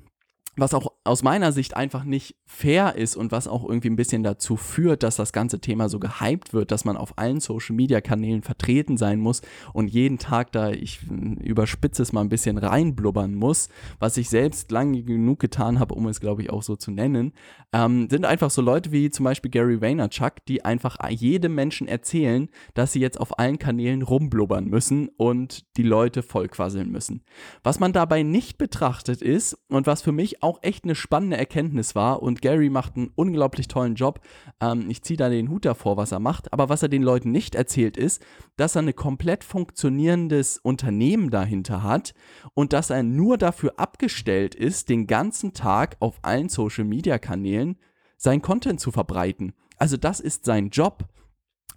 was 0.58 0.74
auch 0.74 0.92
aus 1.10 1.24
meiner 1.24 1.52
Sicht 1.52 1.76
einfach 1.76 2.04
nicht 2.04 2.36
fair 2.46 2.96
ist 2.96 3.16
und 3.16 3.32
was 3.32 3.48
auch 3.48 3.68
irgendwie 3.68 3.90
ein 3.90 3.96
bisschen 3.96 4.22
dazu 4.22 4.58
führt, 4.58 5.02
dass 5.02 5.16
das 5.16 5.34
ganze 5.34 5.60
Thema 5.60 5.90
so 5.90 6.00
gehypt 6.00 6.54
wird, 6.54 6.70
dass 6.70 6.86
man 6.86 6.98
auf 6.98 7.18
allen 7.18 7.40
Social 7.40 7.76
Media 7.76 8.00
Kanälen 8.00 8.44
vertreten 8.44 8.96
sein 8.96 9.20
muss 9.20 9.42
und 9.74 9.88
jeden 9.88 10.20
Tag 10.20 10.52
da, 10.52 10.70
ich 10.70 11.00
überspitze 11.10 12.04
es 12.04 12.14
mal 12.14 12.22
ein 12.22 12.30
bisschen 12.30 12.60
reinblubbern 12.60 13.34
muss, 13.34 13.70
was 13.98 14.18
ich 14.18 14.30
selbst 14.30 14.70
lange 14.70 15.02
genug 15.02 15.40
getan 15.40 15.80
habe, 15.80 15.96
um 15.96 16.06
es 16.08 16.20
glaube 16.20 16.44
ich 16.44 16.52
auch 16.52 16.62
so 16.62 16.76
zu 16.76 16.92
nennen, 16.92 17.34
ähm, 17.74 18.08
sind 18.08 18.26
einfach 18.26 18.52
so 18.52 18.62
Leute 18.62 18.92
wie 18.92 19.10
zum 19.10 19.24
Beispiel 19.24 19.50
Gary 19.50 19.82
Vaynerchuk, 19.82 20.46
die 20.48 20.64
einfach 20.64 20.98
jedem 21.10 21.56
Menschen 21.56 21.88
erzählen, 21.88 22.50
dass 22.76 22.94
sie 22.94 23.00
jetzt 23.00 23.20
auf 23.20 23.40
allen 23.40 23.58
Kanälen 23.58 24.04
rumblubbern 24.04 24.66
müssen 24.66 25.10
und 25.18 25.66
die 25.76 25.84
Leute 25.84 26.22
vollquasseln 26.22 26.92
müssen. 26.92 27.24
Was 27.64 27.80
man 27.80 27.94
dabei 27.94 28.22
nicht 28.22 28.60
betrachtet 28.60 29.24
ist 29.24 29.58
und 29.70 29.88
was 29.88 30.04
für 30.04 30.12
mich 30.12 30.44
auch 30.44 30.60
echt 30.62 30.84
eine 30.84 30.99
spannende 31.00 31.38
Erkenntnis 31.38 31.96
war 31.96 32.22
und 32.22 32.42
Gary 32.42 32.70
macht 32.70 32.96
einen 32.96 33.12
unglaublich 33.16 33.68
tollen 33.68 33.96
Job. 33.96 34.20
Ähm, 34.62 34.90
ich 34.90 35.02
ziehe 35.02 35.18
da 35.18 35.30
den 35.30 35.50
Hut 35.50 35.66
davor, 35.66 35.98
was 35.98 36.12
er 36.12 36.20
macht. 36.20 36.54
Aber 36.54 36.70
was 36.70 36.84
er 36.84 36.90
den 36.90 37.04
Leuten 37.04 37.32
nicht 37.32 37.56
erzählt 37.56 37.98
ist, 37.98 38.24
dass 38.58 38.76
er 38.76 38.84
ein 38.84 38.96
komplett 38.96 39.44
funktionierendes 39.44 40.58
Unternehmen 40.58 41.30
dahinter 41.30 41.84
hat 41.84 42.14
und 42.54 42.74
dass 42.74 42.90
er 42.90 43.04
nur 43.04 43.38
dafür 43.38 43.74
abgestellt 43.78 44.56
ist, 44.56 44.90
den 44.90 45.08
ganzen 45.08 45.54
Tag 45.54 45.98
auf 46.00 46.20
allen 46.22 46.50
Social-Media-Kanälen 46.50 47.78
sein 48.18 48.42
Content 48.42 48.80
zu 48.80 48.92
verbreiten. 48.92 49.54
Also 49.78 49.98
das 49.98 50.20
ist 50.20 50.46
sein 50.46 50.70
Job. 50.70 51.06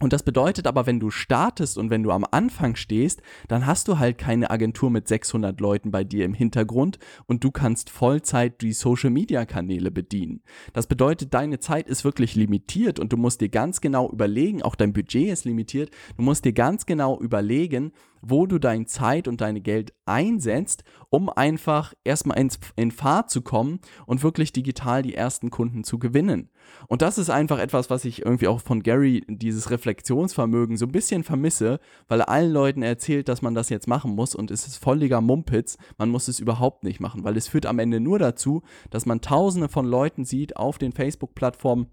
Und 0.01 0.13
das 0.13 0.25
bedeutet 0.25 0.67
aber, 0.67 0.87
wenn 0.87 0.99
du 0.99 1.11
startest 1.11 1.79
und 1.79 1.91
wenn 1.91 2.03
du 2.03 2.11
am 2.11 2.27
Anfang 2.29 2.75
stehst, 2.75 3.23
dann 3.47 3.67
hast 3.67 3.87
du 3.87 4.01
halt 4.01 4.19
keine 4.19 4.51
Agentur 4.51 4.91
mit 4.91 5.07
600 5.07 5.61
Leuten 5.61 5.93
bei 5.93 6.03
dir 6.03 6.25
im 6.25 6.35
Hintergrund 6.35 6.99
und 7.27 7.45
du 7.45 7.53
kannst 7.53 7.89
Vollzeit 7.89 8.63
die 8.63 8.73
Social-Media-Kanäle 8.73 9.93
bedienen. 9.93 10.43
Das 10.73 10.89
bedeutet, 10.89 11.35
deine 11.35 11.61
Zeit 11.61 11.89
ist 11.89 12.05
wirklich 12.05 12.35
limitiert 12.35 12.99
und 12.99 13.13
du 13.13 13.17
musst 13.17 13.41
dir 13.41 13.49
ganz 13.49 13.81
genau 13.81 14.11
überlegen, 14.11 14.63
auch 14.63 14.75
dein 14.75 14.93
Budget 14.93 15.31
ist 15.31 15.45
limitiert, 15.45 15.91
du 16.17 16.25
musst 16.25 16.45
dir 16.45 16.53
ganz 16.53 16.85
genau 16.85 17.21
überlegen, 17.21 17.93
wo 18.23 18.47
du 18.47 18.59
deine 18.59 18.87
Zeit 18.87 19.29
und 19.29 19.41
deine 19.41 19.61
Geld 19.61 19.93
einsetzt, 20.07 20.85
um 21.11 21.29
einfach 21.29 21.93
erstmal 22.05 22.39
ins, 22.39 22.59
in 22.77 22.91
Fahrt 22.91 23.31
zu 23.31 23.43
kommen 23.43 23.81
und 24.07 24.23
wirklich 24.23 24.53
digital 24.53 25.03
die 25.03 25.15
ersten 25.15 25.51
Kunden 25.51 25.85
zu 25.85 25.99
gewinnen. 25.99 26.49
Und 26.87 27.03
das 27.03 27.19
ist 27.19 27.29
einfach 27.29 27.59
etwas, 27.59 27.91
was 27.91 28.05
ich 28.05 28.25
irgendwie 28.25 28.49
auch 28.49 28.61
von 28.61 28.83
Gary, 28.83 29.25
dieses 29.29 29.71
Reflexionsvermögen 29.71 30.77
so 30.77 30.87
ein 30.87 30.93
bisschen 30.93 31.25
vermisse, 31.25 31.81
weil 32.09 32.21
er 32.21 32.29
allen 32.29 32.53
Leuten 32.53 32.83
erzählt, 32.83 33.29
dass 33.29 33.43
man 33.43 33.55
das 33.55 33.69
jetzt 33.69 33.89
machen 33.89 34.15
muss 34.15 34.35
und 34.35 34.51
es 34.51 34.67
ist 34.67 34.77
volliger 34.77 35.21
Mumpitz, 35.21 35.77
man 35.99 36.09
muss 36.09 36.29
es 36.29 36.41
überhaupt 36.41 36.85
nicht 36.85 37.01
machen, 37.01 37.25
weil 37.25 37.37
es 37.37 37.49
führt 37.49 37.67
am 37.67 37.81
Ende 37.81 38.01
nur 38.01 38.19
dazu, 38.19 38.63
dass 38.91 39.05
man 39.05 39.21
tausende 39.21 39.69
von 39.69 39.87
Leuten 39.87 40.25
sieht 40.25 40.57
auf 40.57 40.79
den 40.79 40.93
Facebook-Plattformen, 40.93 41.89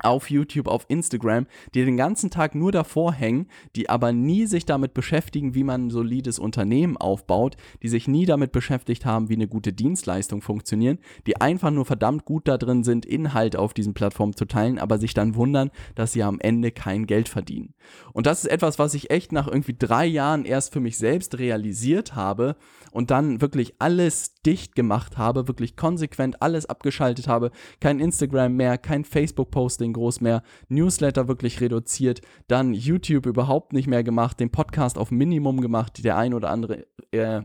auf 0.00 0.30
YouTube, 0.30 0.68
auf 0.68 0.84
Instagram, 0.88 1.46
die 1.74 1.84
den 1.84 1.96
ganzen 1.96 2.30
Tag 2.30 2.54
nur 2.54 2.72
davor 2.72 3.12
hängen, 3.12 3.46
die 3.76 3.88
aber 3.88 4.12
nie 4.12 4.46
sich 4.46 4.66
damit 4.66 4.94
beschäftigen, 4.94 5.54
wie 5.54 5.64
man 5.64 5.86
ein 5.86 5.90
solides 5.90 6.38
Unternehmen 6.38 6.96
aufbaut, 6.96 7.56
die 7.82 7.88
sich 7.88 8.08
nie 8.08 8.26
damit 8.26 8.52
beschäftigt 8.52 9.04
haben, 9.04 9.28
wie 9.28 9.34
eine 9.34 9.48
gute 9.48 9.72
Dienstleistung 9.72 10.42
funktioniert, 10.42 11.00
die 11.26 11.40
einfach 11.40 11.70
nur 11.70 11.86
verdammt 11.86 12.24
gut 12.24 12.48
da 12.48 12.58
drin 12.58 12.84
sind, 12.84 13.06
Inhalt 13.06 13.56
auf 13.56 13.74
diesen 13.74 13.94
Plattformen 13.94 14.36
zu 14.36 14.44
teilen, 14.44 14.78
aber 14.78 14.98
sich 14.98 15.14
dann 15.14 15.34
wundern, 15.34 15.70
dass 15.94 16.12
sie 16.12 16.22
am 16.22 16.40
Ende 16.40 16.70
kein 16.70 17.06
Geld 17.06 17.28
verdienen. 17.28 17.74
Und 18.12 18.26
das 18.26 18.44
ist 18.44 18.50
etwas, 18.50 18.78
was 18.78 18.94
ich 18.94 19.10
echt 19.10 19.32
nach 19.32 19.46
irgendwie 19.46 19.76
drei 19.78 20.06
Jahren 20.06 20.44
erst 20.44 20.72
für 20.72 20.80
mich 20.80 20.98
selbst 20.98 21.38
realisiert 21.38 22.14
habe 22.14 22.56
und 22.92 23.10
dann 23.10 23.40
wirklich 23.40 23.74
alles 23.78 24.34
dicht 24.42 24.74
gemacht 24.74 25.18
habe, 25.18 25.48
wirklich 25.48 25.76
konsequent 25.76 26.42
alles 26.42 26.66
abgeschaltet 26.66 27.28
habe, 27.28 27.50
kein 27.80 28.00
Instagram 28.00 28.54
mehr, 28.54 28.78
kein 28.78 29.04
Facebook-Posting, 29.04 29.89
Marketing 29.90 29.92
groß 29.92 30.20
mehr, 30.20 30.42
Newsletter 30.68 31.28
wirklich 31.28 31.60
reduziert, 31.60 32.20
dann 32.48 32.72
YouTube 32.72 33.26
überhaupt 33.26 33.72
nicht 33.72 33.88
mehr 33.88 34.02
gemacht, 34.02 34.40
den 34.40 34.50
Podcast 34.50 34.98
auf 34.98 35.10
Minimum 35.10 35.60
gemacht, 35.60 36.04
der 36.04 36.16
ein 36.16 36.34
oder 36.34 36.50
andere 36.50 36.86
äh, 37.12 37.42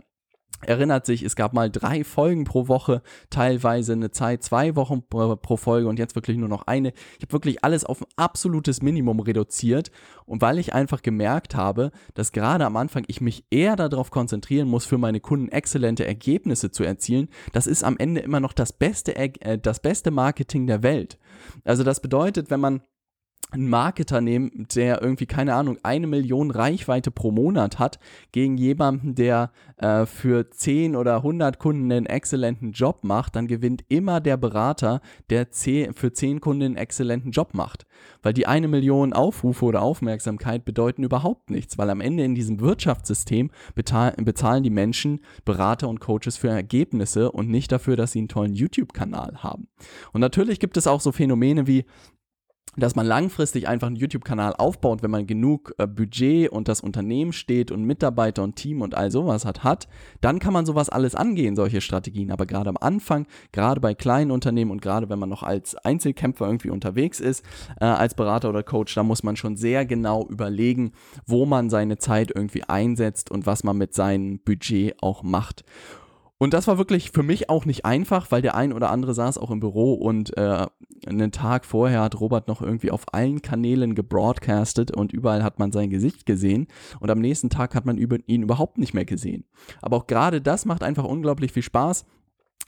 erinnert 0.61 1.05
sich, 1.05 1.23
es 1.23 1.35
gab 1.35 1.53
mal 1.53 1.69
drei 1.69 2.03
Folgen 2.03 2.43
pro 2.43 2.67
Woche, 2.67 3.01
teilweise 3.29 3.93
eine 3.93 4.11
Zeit 4.11 4.43
zwei 4.43 4.75
Wochen 4.75 5.03
pro 5.07 5.57
Folge 5.57 5.87
und 5.87 5.99
jetzt 5.99 6.15
wirklich 6.15 6.37
nur 6.37 6.49
noch 6.49 6.67
eine. 6.67 6.89
Ich 7.17 7.23
habe 7.23 7.33
wirklich 7.33 7.63
alles 7.63 7.85
auf 7.85 8.01
ein 8.01 8.07
absolutes 8.15 8.81
Minimum 8.81 9.19
reduziert 9.19 9.91
und 10.25 10.41
weil 10.41 10.59
ich 10.59 10.73
einfach 10.73 11.01
gemerkt 11.01 11.55
habe, 11.55 11.91
dass 12.13 12.31
gerade 12.31 12.65
am 12.65 12.77
Anfang 12.77 13.03
ich 13.07 13.21
mich 13.21 13.45
eher 13.49 13.75
darauf 13.75 14.11
konzentrieren 14.11 14.67
muss, 14.67 14.85
für 14.85 14.97
meine 14.97 15.19
Kunden 15.19 15.49
exzellente 15.49 16.05
Ergebnisse 16.05 16.71
zu 16.71 16.83
erzielen, 16.83 17.29
das 17.53 17.67
ist 17.67 17.83
am 17.83 17.97
Ende 17.97 18.21
immer 18.21 18.39
noch 18.39 18.53
das 18.53 18.73
beste, 18.73 19.15
äh, 19.15 19.57
das 19.57 19.79
beste 19.79 20.11
Marketing 20.11 20.67
der 20.67 20.83
Welt. 20.83 21.17
Also 21.63 21.83
das 21.83 21.99
bedeutet, 21.99 22.49
wenn 22.49 22.59
man 22.59 22.81
einen 23.51 23.69
Marketer 23.69 24.21
nehmen, 24.21 24.67
der 24.75 25.01
irgendwie, 25.01 25.27
keine 25.27 25.53
Ahnung, 25.53 25.77
eine 25.83 26.07
Million 26.07 26.51
Reichweite 26.51 27.11
pro 27.11 27.31
Monat 27.31 27.79
hat, 27.79 27.99
gegen 28.31 28.57
jemanden, 28.57 29.15
der 29.15 29.51
äh, 29.77 30.05
für 30.05 30.49
10 30.49 30.95
oder 30.95 31.17
100 31.17 31.59
Kunden 31.59 31.91
einen 31.91 32.05
exzellenten 32.05 32.71
Job 32.71 33.03
macht, 33.03 33.35
dann 33.35 33.47
gewinnt 33.47 33.83
immer 33.87 34.19
der 34.19 34.37
Berater, 34.37 34.99
der 35.29 35.51
10, 35.51 35.93
für 35.93 36.11
10 36.11 36.41
Kunden 36.41 36.63
einen 36.63 36.75
exzellenten 36.75 37.31
Job 37.31 37.53
macht. 37.53 37.85
Weil 38.21 38.33
die 38.33 38.47
eine 38.47 38.67
Million 38.67 39.13
Aufrufe 39.13 39.65
oder 39.65 39.81
Aufmerksamkeit 39.81 40.65
bedeuten 40.65 41.03
überhaupt 41.03 41.49
nichts, 41.49 41.77
weil 41.77 41.89
am 41.89 42.01
Ende 42.01 42.23
in 42.23 42.35
diesem 42.35 42.59
Wirtschaftssystem 42.59 43.51
bezahlen 43.73 44.63
die 44.63 44.69
Menschen 44.69 45.21
Berater 45.45 45.87
und 45.87 45.99
Coaches 45.99 46.37
für 46.37 46.49
Ergebnisse 46.49 47.31
und 47.31 47.49
nicht 47.49 47.71
dafür, 47.71 47.95
dass 47.95 48.11
sie 48.11 48.19
einen 48.19 48.27
tollen 48.27 48.53
YouTube-Kanal 48.53 49.43
haben. 49.43 49.67
Und 50.11 50.21
natürlich 50.21 50.59
gibt 50.59 50.77
es 50.77 50.87
auch 50.87 51.01
so 51.01 51.11
Phänomene 51.11 51.67
wie, 51.67 51.85
dass 52.77 52.95
man 52.95 53.05
langfristig 53.05 53.67
einfach 53.67 53.87
einen 53.87 53.95
YouTube-Kanal 53.95 54.53
aufbaut, 54.53 55.03
wenn 55.03 55.11
man 55.11 55.27
genug 55.27 55.73
äh, 55.77 55.87
Budget 55.87 56.49
und 56.49 56.67
das 56.67 56.81
Unternehmen 56.81 57.33
steht 57.33 57.71
und 57.71 57.83
Mitarbeiter 57.83 58.43
und 58.43 58.55
Team 58.55 58.81
und 58.81 58.95
all 58.95 59.11
sowas 59.11 59.45
hat, 59.45 59.63
hat, 59.63 59.87
dann 60.21 60.39
kann 60.39 60.53
man 60.53 60.65
sowas 60.65 60.89
alles 60.89 61.15
angehen, 61.15 61.55
solche 61.55 61.81
Strategien. 61.81 62.31
Aber 62.31 62.45
gerade 62.45 62.69
am 62.69 62.77
Anfang, 62.77 63.27
gerade 63.51 63.81
bei 63.81 63.93
kleinen 63.93 64.31
Unternehmen 64.31 64.71
und 64.71 64.81
gerade 64.81 65.09
wenn 65.09 65.19
man 65.19 65.29
noch 65.29 65.43
als 65.43 65.75
Einzelkämpfer 65.75 66.45
irgendwie 66.45 66.69
unterwegs 66.69 67.19
ist, 67.19 67.43
äh, 67.79 67.85
als 67.85 68.13
Berater 68.13 68.49
oder 68.49 68.63
Coach, 68.63 68.93
da 68.95 69.03
muss 69.03 69.23
man 69.23 69.35
schon 69.35 69.55
sehr 69.55 69.85
genau 69.85 70.27
überlegen, 70.27 70.91
wo 71.25 71.45
man 71.45 71.69
seine 71.69 71.97
Zeit 71.97 72.31
irgendwie 72.33 72.63
einsetzt 72.63 73.31
und 73.31 73.45
was 73.45 73.63
man 73.63 73.77
mit 73.77 73.93
seinem 73.93 74.39
Budget 74.39 75.01
auch 75.01 75.23
macht. 75.23 75.63
Und 76.37 76.53
das 76.53 76.67
war 76.67 76.77
wirklich 76.77 77.11
für 77.11 77.23
mich 77.23 77.49
auch 77.49 77.65
nicht 77.65 77.85
einfach, 77.85 78.29
weil 78.29 78.41
der 78.41 78.55
ein 78.55 78.73
oder 78.73 78.89
andere 78.89 79.13
saß 79.13 79.37
auch 79.37 79.51
im 79.51 79.61
Büro 79.61 79.93
und 79.93 80.37
äh, 80.37 80.65
einen 81.07 81.31
Tag 81.31 81.65
vorher 81.65 82.01
hat 82.01 82.19
Robert 82.19 82.49
noch 82.49 82.61
irgendwie 82.61 82.91
auf 82.91 83.13
allen 83.13 83.41
Kanälen 83.41 83.95
gebroadcastet 83.95 84.91
und 84.91 85.13
überall 85.13 85.43
hat 85.43 85.59
man 85.59 85.71
sein 85.71 85.89
Gesicht 85.89 86.25
gesehen 86.25 86.67
und 86.99 87.09
am 87.09 87.19
nächsten 87.19 87.49
Tag 87.49 87.73
hat 87.73 87.85
man 87.85 87.97
ihn 87.97 88.43
überhaupt 88.43 88.77
nicht 88.77 88.93
mehr 88.93 89.05
gesehen. 89.05 89.45
Aber 89.81 89.95
auch 89.95 90.07
gerade 90.07 90.41
das 90.41 90.65
macht 90.65 90.83
einfach 90.83 91.05
unglaublich 91.05 91.53
viel 91.53 91.63
Spaß 91.63 92.05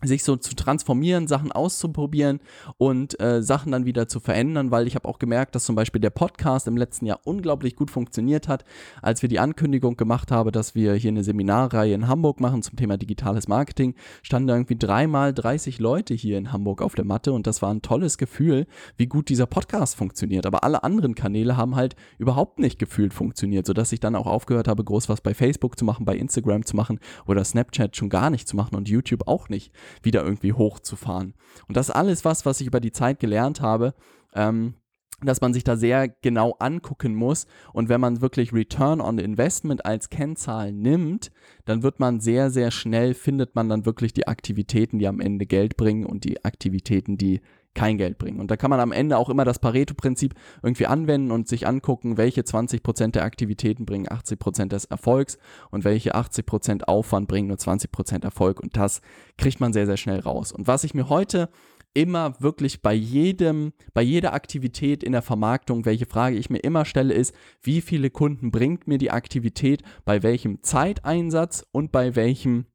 sich 0.04 0.24
so 0.24 0.36
zu 0.36 0.56
transformieren, 0.56 1.28
Sachen 1.28 1.52
auszuprobieren 1.52 2.40
und 2.78 3.20
äh, 3.20 3.42
Sachen 3.42 3.72
dann 3.72 3.86
wieder 3.86 4.08
zu 4.08 4.20
verändern, 4.20 4.70
weil 4.70 4.86
ich 4.86 4.94
habe 4.94 5.08
auch 5.08 5.18
gemerkt, 5.18 5.56
dass 5.56 5.66
zum 5.66 5.76
Beispiel 5.76 6.00
der 6.00 6.12
Podcast 6.12 6.68
im 6.68 6.78
letzten 6.78 7.08
Jahr 7.08 7.22
unglaublich 7.24 7.76
gut 7.76 7.90
funktioniert 7.90 8.48
hat, 8.48 8.64
als 9.02 9.24
wir 9.24 9.30
die 9.30 9.40
Ankündigung 9.40 9.98
gemacht 9.98 10.32
haben, 10.32 10.52
dass 10.52 10.76
wir 10.76 10.94
hier 10.94 11.10
eine 11.10 11.24
Seminarreihe 11.24 11.96
in 11.96 12.08
Hamburg 12.08 12.40
machen 12.40 12.62
zum 12.62 12.76
Thema 12.76 12.98
digitales 12.98 13.48
Marketing, 13.48 13.96
standen 14.22 14.50
irgendwie 14.50 14.78
dreimal 14.78 15.34
30 15.34 15.80
Leute 15.80 16.14
hier 16.14 16.38
in 16.38 16.52
Hamburg 16.52 16.84
auf 16.84 16.94
der 16.94 17.06
Matte 17.06 17.34
und 17.34 17.48
das 17.48 17.64
war 17.64 17.74
ein 17.74 17.82
tolles 17.82 18.20
Gefühl, 18.20 18.68
wie 18.98 19.08
gut 19.08 19.30
dieser 19.30 19.48
Podcast 19.48 19.96
funktioniert. 19.96 20.46
Aber 20.46 20.64
alle 20.64 20.84
anderen 20.84 21.16
Kanäle 21.16 21.58
haben 21.58 21.76
halt 21.76 21.96
überhaupt 22.20 22.60
nicht 22.60 22.78
gefühlt 22.78 23.16
funktioniert, 23.16 23.66
sodass 23.66 23.92
ich 23.92 24.00
dann 24.00 24.16
auch 24.16 24.28
aufgehört 24.28 24.68
habe, 24.68 24.84
groß 24.84 25.10
was 25.10 25.22
bei 25.22 25.34
Facebook 25.34 25.80
zu 25.80 25.86
machen, 25.86 26.06
bei 26.06 26.16
Instagram 26.16 26.66
zu 26.66 26.76
machen 26.76 27.00
oder 27.26 27.44
Snapchat 27.44 27.98
schon 27.98 28.10
gar 28.10 28.30
nicht 28.30 28.48
zu 28.48 28.56
machen 28.56 28.76
und 28.76 28.88
YouTube 28.88 29.28
auch 29.28 29.50
nicht 29.50 29.72
wieder 30.04 30.24
irgendwie 30.24 30.54
hochzufahren. 30.54 31.34
Und 31.68 31.78
das 31.78 31.90
alles 31.90 32.26
was, 32.26 32.46
was 32.46 32.62
ich 32.62 32.68
über 32.68 32.80
die 32.80 32.92
Zeit 32.92 33.20
gelernt 33.20 33.62
habe. 33.62 33.94
Ähm, 34.34 34.76
dass 35.22 35.42
man 35.42 35.54
sich 35.54 35.64
da 35.64 35.76
sehr 35.76 36.08
genau 36.08 36.56
angucken 36.60 37.16
muss. 37.16 37.48
Und 37.74 37.90
wenn 37.90 38.00
man 38.00 38.22
wirklich 38.22 38.54
Return 38.54 39.02
on 39.02 39.18
Investment 39.18 39.86
als 39.86 40.10
Kennzahl 40.10 40.72
nimmt, 40.72 41.32
dann 41.66 41.82
wird 41.82 42.00
man 42.00 42.20
sehr, 42.20 42.52
sehr 42.52 42.70
schnell, 42.70 43.16
findet 43.16 43.56
man 43.56 43.68
dann 43.68 43.86
wirklich 43.86 44.14
die 44.14 44.28
Aktivitäten, 44.28 45.00
die 45.00 45.08
am 45.08 45.20
Ende 45.20 45.48
Geld 45.48 45.76
bringen 45.76 46.06
und 46.06 46.24
die 46.24 46.46
Aktivitäten, 46.46 47.18
die 47.18 47.42
kein 47.78 48.00
Geld 48.00 48.18
bringen. 48.18 48.40
Und 48.40 48.50
da 48.50 48.58
kann 48.58 48.72
man 48.72 48.80
am 48.80 48.92
Ende 48.92 49.18
auch 49.18 49.30
immer 49.30 49.46
das 49.46 49.60
Pareto-Prinzip 49.60 50.34
irgendwie 50.64 50.88
anwenden 50.88 51.30
und 51.30 51.48
sich 51.48 51.68
angucken, 51.68 52.18
welche 52.18 52.42
20% 52.42 53.12
der 53.12 53.24
Aktivitäten 53.24 53.86
bringen 53.86 54.08
80% 54.08 54.70
des 54.70 54.86
Erfolgs 54.86 55.38
und 55.70 55.84
welche 55.84 56.16
80% 56.16 56.86
Aufwand 56.86 57.28
bringen 57.28 57.50
nur 57.50 57.58
20% 57.58 58.24
Erfolg. 58.24 58.60
Und 58.60 58.76
das 58.76 59.02
kriegt 59.38 59.60
man 59.60 59.74
sehr, 59.74 59.86
sehr 59.86 59.98
schnell 59.98 60.20
raus. 60.20 60.52
Und 60.52 60.66
was 60.66 60.84
ich 60.84 60.96
mir 60.96 61.08
heute 61.10 61.50
immer 61.94 62.34
wirklich 62.42 62.82
bei 62.82 62.94
jedem, 62.94 63.74
bei 63.94 64.02
jeder 64.02 64.34
Aktivität 64.34 65.04
in 65.04 65.12
der 65.12 65.22
Vermarktung, 65.22 65.86
welche 65.86 66.08
Frage 66.08 66.36
ich 66.38 66.50
mir 66.50 66.60
immer 66.60 66.84
stelle, 66.84 67.14
ist, 67.14 67.36
wie 67.62 67.82
viele 67.82 68.10
Kunden 68.10 68.50
bringt 68.50 68.88
mir 68.88 68.98
die 68.98 69.12
Aktivität, 69.12 69.84
bei 70.04 70.24
welchem 70.24 70.64
Zeiteinsatz 70.64 71.64
und 71.72 71.92
bei 71.92 72.16
welchem 72.16 72.66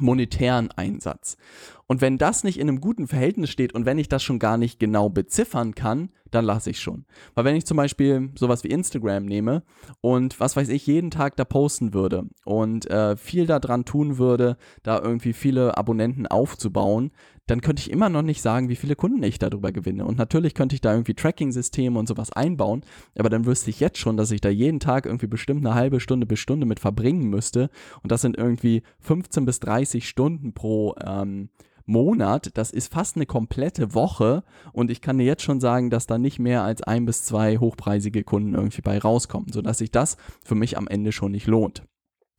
monetären 0.00 0.70
Einsatz. 0.70 1.36
Und 1.86 2.00
wenn 2.00 2.18
das 2.18 2.44
nicht 2.44 2.58
in 2.58 2.68
einem 2.68 2.80
guten 2.80 3.06
Verhältnis 3.06 3.50
steht 3.50 3.74
und 3.74 3.84
wenn 3.84 3.98
ich 3.98 4.08
das 4.08 4.22
schon 4.22 4.38
gar 4.38 4.56
nicht 4.56 4.78
genau 4.78 5.08
beziffern 5.08 5.74
kann, 5.74 6.10
dann 6.34 6.44
lasse 6.44 6.70
ich 6.70 6.80
schon. 6.80 7.04
Weil 7.34 7.44
wenn 7.44 7.56
ich 7.56 7.66
zum 7.66 7.76
Beispiel 7.76 8.30
sowas 8.36 8.64
wie 8.64 8.68
Instagram 8.68 9.24
nehme 9.24 9.62
und 10.00 10.40
was 10.40 10.56
weiß 10.56 10.68
ich, 10.68 10.86
jeden 10.86 11.10
Tag 11.10 11.36
da 11.36 11.44
posten 11.44 11.94
würde 11.94 12.24
und 12.44 12.90
äh, 12.90 13.16
viel 13.16 13.46
daran 13.46 13.84
tun 13.84 14.18
würde, 14.18 14.56
da 14.82 15.00
irgendwie 15.00 15.32
viele 15.32 15.76
Abonnenten 15.76 16.26
aufzubauen, 16.26 17.12
dann 17.46 17.60
könnte 17.60 17.80
ich 17.80 17.90
immer 17.90 18.08
noch 18.08 18.22
nicht 18.22 18.40
sagen, 18.40 18.68
wie 18.68 18.76
viele 18.76 18.96
Kunden 18.96 19.22
ich 19.22 19.38
darüber 19.38 19.70
gewinne. 19.70 20.06
Und 20.06 20.16
natürlich 20.16 20.54
könnte 20.54 20.74
ich 20.74 20.80
da 20.80 20.92
irgendwie 20.92 21.14
Tracking-Systeme 21.14 21.98
und 21.98 22.08
sowas 22.08 22.32
einbauen, 22.32 22.84
aber 23.18 23.28
dann 23.28 23.44
wüsste 23.44 23.70
ich 23.70 23.80
jetzt 23.80 23.98
schon, 23.98 24.16
dass 24.16 24.30
ich 24.30 24.40
da 24.40 24.48
jeden 24.48 24.80
Tag 24.80 25.04
irgendwie 25.06 25.26
bestimmt 25.26 25.64
eine 25.64 25.74
halbe 25.74 26.00
Stunde 26.00 26.26
bis 26.26 26.40
Stunde 26.40 26.66
mit 26.66 26.80
verbringen 26.80 27.28
müsste. 27.28 27.70
Und 28.02 28.10
das 28.10 28.22
sind 28.22 28.36
irgendwie 28.36 28.82
15 29.00 29.44
bis 29.44 29.60
30 29.60 30.08
Stunden 30.08 30.54
pro 30.54 30.94
ähm, 31.04 31.50
Monat, 31.86 32.50
das 32.54 32.70
ist 32.70 32.92
fast 32.92 33.16
eine 33.16 33.26
komplette 33.26 33.94
Woche 33.94 34.42
und 34.72 34.90
ich 34.90 35.00
kann 35.00 35.18
dir 35.18 35.24
jetzt 35.24 35.42
schon 35.42 35.60
sagen, 35.60 35.90
dass 35.90 36.06
da 36.06 36.18
nicht 36.18 36.38
mehr 36.38 36.62
als 36.62 36.82
ein 36.82 37.04
bis 37.04 37.24
zwei 37.24 37.58
hochpreisige 37.58 38.24
Kunden 38.24 38.54
irgendwie 38.54 38.82
bei 38.82 38.98
rauskommen, 38.98 39.52
sodass 39.52 39.78
sich 39.78 39.90
das 39.90 40.16
für 40.42 40.54
mich 40.54 40.78
am 40.78 40.88
Ende 40.88 41.12
schon 41.12 41.32
nicht 41.32 41.46
lohnt. 41.46 41.82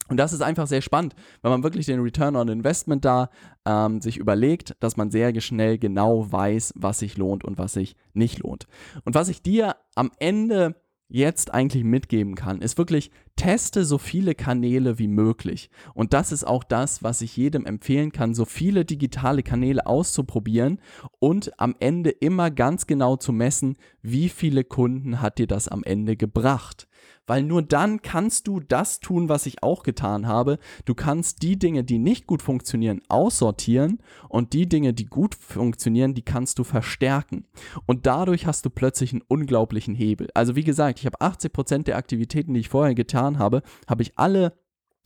Und 0.07 0.17
das 0.17 0.33
ist 0.33 0.41
einfach 0.41 0.67
sehr 0.67 0.81
spannend, 0.81 1.15
wenn 1.41 1.51
man 1.51 1.63
wirklich 1.63 1.87
den 1.87 1.99
Return 1.99 2.35
on 2.35 2.47
Investment 2.47 3.05
da 3.05 3.29
ähm, 3.65 4.01
sich 4.01 4.17
überlegt, 4.17 4.75
dass 4.79 4.97
man 4.97 5.09
sehr 5.09 5.39
schnell 5.41 5.79
genau 5.79 6.31
weiß, 6.31 6.73
was 6.75 6.99
sich 6.99 7.17
lohnt 7.17 7.43
und 7.43 7.57
was 7.57 7.73
sich 7.73 7.95
nicht 8.13 8.39
lohnt. 8.39 8.67
Und 9.03 9.15
was 9.15 9.29
ich 9.29 9.41
dir 9.41 9.75
am 9.95 10.11
Ende 10.19 10.75
jetzt 11.07 11.53
eigentlich 11.53 11.83
mitgeben 11.83 12.35
kann, 12.35 12.61
ist 12.61 12.77
wirklich, 12.77 13.11
teste 13.35 13.85
so 13.85 13.97
viele 13.97 14.33
Kanäle 14.33 14.97
wie 14.97 15.07
möglich. 15.07 15.69
Und 15.93 16.13
das 16.13 16.31
ist 16.31 16.45
auch 16.45 16.63
das, 16.63 17.03
was 17.03 17.21
ich 17.21 17.35
jedem 17.37 17.65
empfehlen 17.65 18.11
kann, 18.11 18.33
so 18.33 18.45
viele 18.45 18.85
digitale 18.85 19.43
Kanäle 19.43 19.85
auszuprobieren 19.85 20.79
und 21.19 21.59
am 21.59 21.75
Ende 21.79 22.09
immer 22.09 22.49
ganz 22.49 22.87
genau 22.87 23.17
zu 23.17 23.33
messen, 23.33 23.77
wie 24.01 24.29
viele 24.29 24.63
Kunden 24.63 25.21
hat 25.21 25.37
dir 25.37 25.47
das 25.47 25.67
am 25.67 25.83
Ende 25.83 26.15
gebracht 26.15 26.87
weil 27.27 27.43
nur 27.43 27.61
dann 27.61 28.01
kannst 28.01 28.47
du 28.47 28.59
das 28.59 28.99
tun, 28.99 29.29
was 29.29 29.45
ich 29.45 29.63
auch 29.63 29.83
getan 29.83 30.27
habe. 30.27 30.59
Du 30.85 30.93
kannst 30.93 31.41
die 31.41 31.57
Dinge, 31.57 31.83
die 31.83 31.97
nicht 31.97 32.27
gut 32.27 32.41
funktionieren, 32.41 33.01
aussortieren 33.07 33.99
und 34.29 34.53
die 34.53 34.67
Dinge, 34.67 34.93
die 34.93 35.05
gut 35.05 35.35
funktionieren, 35.35 36.13
die 36.13 36.23
kannst 36.23 36.59
du 36.59 36.63
verstärken. 36.63 37.45
Und 37.85 38.05
dadurch 38.05 38.45
hast 38.45 38.65
du 38.65 38.69
plötzlich 38.69 39.11
einen 39.13 39.23
unglaublichen 39.27 39.95
Hebel. 39.95 40.29
Also 40.33 40.55
wie 40.55 40.63
gesagt, 40.63 40.99
ich 40.99 41.05
habe 41.05 41.19
80% 41.19 41.83
der 41.83 41.97
Aktivitäten, 41.97 42.53
die 42.53 42.61
ich 42.61 42.69
vorher 42.69 42.95
getan 42.95 43.39
habe, 43.39 43.61
habe 43.87 44.03
ich 44.03 44.17
alle 44.17 44.53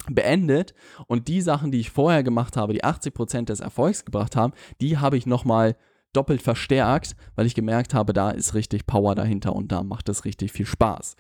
beendet 0.08 0.74
und 1.08 1.28
die 1.28 1.42
Sachen, 1.42 1.72
die 1.72 1.80
ich 1.80 1.92
vorher 1.92 2.24
gemacht 2.24 2.58
habe, 2.58 2.74
die 2.74 2.84
80% 2.84 3.46
des 3.46 3.60
Erfolgs 3.60 4.06
gebracht 4.06 4.36
haben, 4.36 4.54
die 4.82 4.98
habe 4.98 5.18
ich 5.18 5.26
nochmal 5.26 5.76
doppelt 6.13 6.42
verstärkt, 6.42 7.16
weil 7.36 7.46
ich 7.46 7.56
gemerkt 7.56 7.94
habe, 7.94 8.13
da 8.13 8.32
ist 8.32 8.54
richtig 8.54 8.86
Power 8.86 9.16
dahinter 9.16 9.56
und 9.56 9.72
da 9.72 9.84
macht 9.84 10.10
es 10.10 10.25
richtig 10.25 10.51
viel 10.51 10.66
Spaß. 10.66 11.16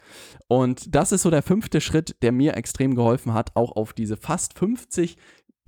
Und 0.47 0.95
das 0.95 1.11
ist 1.11 1.21
so 1.21 1.29
der 1.29 1.43
fünfte 1.43 1.81
Schritt, 1.81 2.15
der 2.21 2.31
mir 2.31 2.55
extrem 2.55 2.95
geholfen 2.95 3.33
hat, 3.33 3.55
auch 3.55 3.75
auf 3.75 3.93
diese 3.93 4.17
fast 4.17 4.57
50 4.57 5.17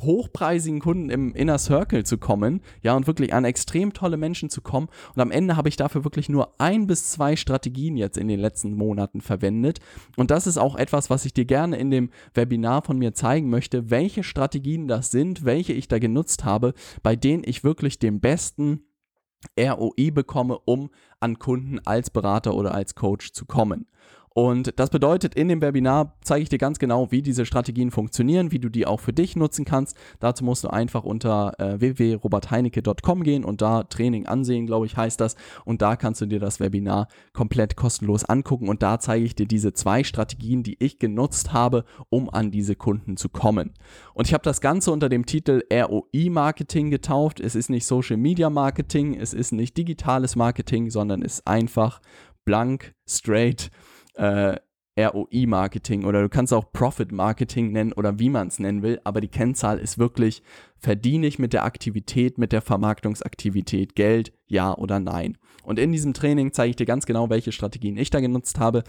hochpreisigen 0.01 0.80
Kunden 0.80 1.10
im 1.10 1.34
Inner 1.34 1.58
Circle 1.58 2.04
zu 2.04 2.18
kommen, 2.18 2.62
ja, 2.82 2.96
und 2.96 3.08
wirklich 3.08 3.34
an 3.34 3.46
extrem 3.46 3.94
tolle 3.94 4.18
Menschen 4.18 4.50
zu 4.50 4.62
kommen. 4.62 4.88
Und 5.16 5.22
am 5.22 5.32
Ende 5.32 5.56
habe 5.56 5.70
ich 5.70 5.75
dafür 5.75 6.04
wirklich 6.04 6.30
nur 6.30 6.56
ein 6.60 6.88
bis 6.88 7.12
zwei 7.12 7.36
Strategien 7.36 7.98
jetzt 7.98 8.18
in 8.18 8.28
den 8.28 8.40
letzten 8.40 8.75
Monaten 8.75 9.22
verwendet. 9.22 9.80
Und 10.18 10.32
das 10.32 10.48
ist 10.48 10.58
auch 10.58 10.75
etwas, 10.75 11.10
was 11.10 11.25
ich 11.25 11.34
dir 11.34 11.46
gerne 11.46 11.78
in 11.78 11.92
dem 11.92 12.10
Webinar 12.34 12.84
von 12.84 12.98
mir 12.98 13.13
zeigen 13.13 13.50
möchte, 13.50 13.90
welche 13.90 14.24
Strategien 14.24 14.88
das 14.88 15.12
sind, 15.12 15.46
welche 15.46 15.74
ich 15.74 15.88
da 15.88 16.00
genutzt 16.00 16.44
habe, 16.44 16.74
bei 17.04 17.16
denen 17.16 17.44
ich 17.46 17.63
wirklich 17.63 18.00
den 18.00 18.20
besten 18.20 18.82
ROI 19.58 20.12
bekomme, 20.12 20.60
um 20.66 20.90
an 21.20 21.40
Kunden 21.40 21.80
als 21.86 22.10
Berater 22.10 22.54
oder 22.54 22.74
als 22.74 22.96
Coach 22.96 23.34
zu 23.34 23.46
kommen. 23.46 23.88
Und 24.34 24.80
das 24.80 24.90
bedeutet, 24.90 25.36
in 25.36 25.50
dem 25.50 25.62
Webinar 25.62 26.16
zeige 26.22 26.44
ich 26.44 26.50
dir 26.50 26.58
ganz 26.58 26.80
genau, 26.80 27.12
wie 27.12 27.22
diese 27.22 27.46
Strategien 27.46 27.92
funktionieren, 27.92 28.52
wie 28.52 28.60
du 28.60 28.70
die 28.70 28.88
auch 28.88 29.02
für 29.02 29.12
dich 29.12 29.36
nutzen 29.36 29.66
kannst. 29.66 29.98
Dazu 30.22 30.46
musst 30.46 30.64
du 30.64 30.70
einfach 30.70 31.04
unter 31.04 31.54
äh, 31.60 31.82
www.robertheinecke.com 31.82 33.24
gehen 33.24 33.44
und 33.44 33.62
da 33.62 33.84
Training 33.84 34.28
ansehen, 34.28 34.68
glaube 34.68 34.86
ich, 34.86 34.96
heißt 34.96 35.20
das. 35.20 35.36
Und 35.66 35.82
da 35.82 35.98
kannst 35.98 36.22
du 36.22 36.28
dir 36.28 36.40
das 36.40 36.62
Webinar 36.62 37.10
komplett 37.34 37.76
kostenlos 37.76 38.24
angucken. 38.24 38.70
Und 38.70 38.84
da 38.84 39.00
zeige 39.00 39.26
ich 39.26 39.36
dir 39.36 39.48
diese 39.48 39.74
zwei 39.74 40.06
Strategien, 40.06 40.64
die 40.64 40.78
ich 40.80 40.98
genutzt 40.98 41.52
habe, 41.52 41.84
um 42.08 42.30
an 42.30 42.52
diese 42.52 42.78
Kunden 42.78 43.18
zu 43.18 43.28
kommen. 43.28 43.74
Und 44.14 44.28
ich 44.28 44.34
habe 44.34 44.44
das 44.44 44.62
Ganze 44.62 44.94
unter 44.94 45.10
dem 45.10 45.26
Titel 45.26 45.62
ROI-Marketing 45.74 46.90
getauft. 46.90 47.42
Es 47.42 47.56
ist 47.56 47.70
nicht 47.70 47.86
Social 47.86 48.16
Media 48.16 48.50
Marketing, 48.50 49.14
es 49.14 49.34
ist 49.34 49.52
nicht 49.52 49.76
digitales 49.76 50.38
Marketing, 50.38 50.90
sondern 50.90 51.22
ist 51.22 51.46
einfach 51.46 52.00
blank, 52.46 52.96
straight 53.06 53.72
äh, 54.13 54.58
ROI-Marketing 55.00 56.03
oder 56.03 56.22
du 56.22 56.30
kannst 56.30 56.53
auch 56.53 56.72
Profit-Marketing 56.72 57.72
nennen 57.72 57.94
oder 57.94 58.20
wie 58.20 58.30
man 58.30 58.50
es 58.50 58.60
nennen 58.60 58.84
will, 58.84 59.00
aber 59.03 59.22
die 59.22 59.30
Kennzahl 59.30 59.80
ist 59.80 59.98
wirklich, 59.98 60.44
verdiene 60.77 61.27
ich 61.27 61.40
mit 61.40 61.53
der 61.53 61.64
Aktivität, 61.64 62.38
mit 62.38 62.51
der 62.51 62.62
Vermarktungsaktivität 62.62 63.96
Geld, 63.96 64.33
ja 64.48 64.75
oder 64.75 65.00
nein. 65.00 65.38
Und 65.64 65.79
in 65.79 65.92
diesem 65.92 66.14
Training 66.14 66.51
zeige 66.51 66.72
ich 66.72 66.75
dir 66.75 66.86
ganz 66.86 67.05
genau, 67.05 67.29
welche 67.29 67.51
Strategien 67.51 67.98
ich 67.98 68.09
da 68.09 68.20
genutzt 68.20 68.59
habe. 68.59 68.83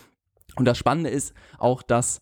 Und 0.57 0.65
das 0.65 0.77
Spannende 0.77 1.11
ist 1.11 1.35
auch, 1.59 1.83
dass 1.83 2.21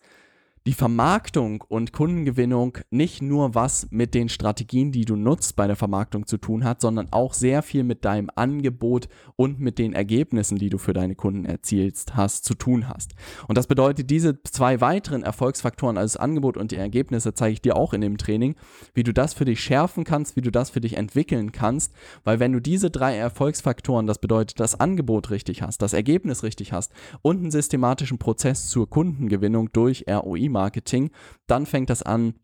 die 0.66 0.74
Vermarktung 0.74 1.64
und 1.68 1.94
Kundengewinnung 1.94 2.76
nicht 2.90 3.22
nur 3.22 3.54
was 3.54 3.86
mit 3.90 4.12
den 4.12 4.28
Strategien, 4.28 4.92
die 4.92 5.06
du 5.06 5.16
nutzt 5.16 5.56
bei 5.56 5.66
der 5.66 5.76
Vermarktung 5.76 6.26
zu 6.26 6.36
tun 6.36 6.64
hat, 6.64 6.82
sondern 6.82 7.08
auch 7.12 7.32
sehr 7.32 7.62
viel 7.62 7.82
mit 7.82 8.04
deinem 8.04 8.30
Angebot 8.34 9.08
und 9.36 9.58
mit 9.58 9.78
den 9.78 9.94
Ergebnissen, 9.94 10.58
die 10.58 10.68
du 10.68 10.76
für 10.76 10.92
deine 10.92 11.14
Kunden 11.14 11.46
erzielst 11.46 12.14
hast, 12.14 12.44
zu 12.44 12.54
tun 12.54 12.88
hast. 12.88 13.14
Und 13.48 13.56
das 13.56 13.68
bedeutet, 13.68 14.10
diese 14.10 14.42
zwei 14.42 14.82
weiteren 14.82 15.22
Erfolgsfaktoren, 15.22 15.96
also 15.96 16.18
das 16.18 16.22
Angebot 16.22 16.58
und 16.58 16.72
die 16.72 16.76
Ergebnisse, 16.76 17.32
zeige 17.32 17.54
ich 17.54 17.62
dir 17.62 17.76
auch 17.76 17.94
in 17.94 18.02
dem 18.02 18.18
Training, 18.18 18.54
wie 18.92 19.02
du 19.02 19.14
das 19.14 19.32
für 19.32 19.46
dich 19.46 19.60
schärfen 19.60 20.04
kannst, 20.04 20.36
wie 20.36 20.42
du 20.42 20.50
das 20.50 20.68
für 20.68 20.82
dich 20.82 20.98
entwickeln 20.98 21.52
kannst, 21.52 21.94
weil 22.22 22.38
wenn 22.38 22.52
du 22.52 22.60
diese 22.60 22.90
drei 22.90 23.16
Erfolgsfaktoren, 23.16 24.06
das 24.06 24.18
bedeutet 24.18 24.60
das 24.60 24.78
Angebot 24.78 25.30
richtig 25.30 25.62
hast, 25.62 25.80
das 25.80 25.94
Ergebnis 25.94 26.42
richtig 26.42 26.74
hast 26.74 26.92
und 27.22 27.38
einen 27.38 27.50
systematischen 27.50 28.18
Prozess 28.18 28.68
zur 28.68 28.90
Kundengewinnung 28.90 29.72
durch 29.72 30.04
ROI 30.06 30.49
Marketing, 30.50 31.10
dann 31.46 31.66
fängt 31.66 31.90
das 31.90 32.02
an, 32.02 32.34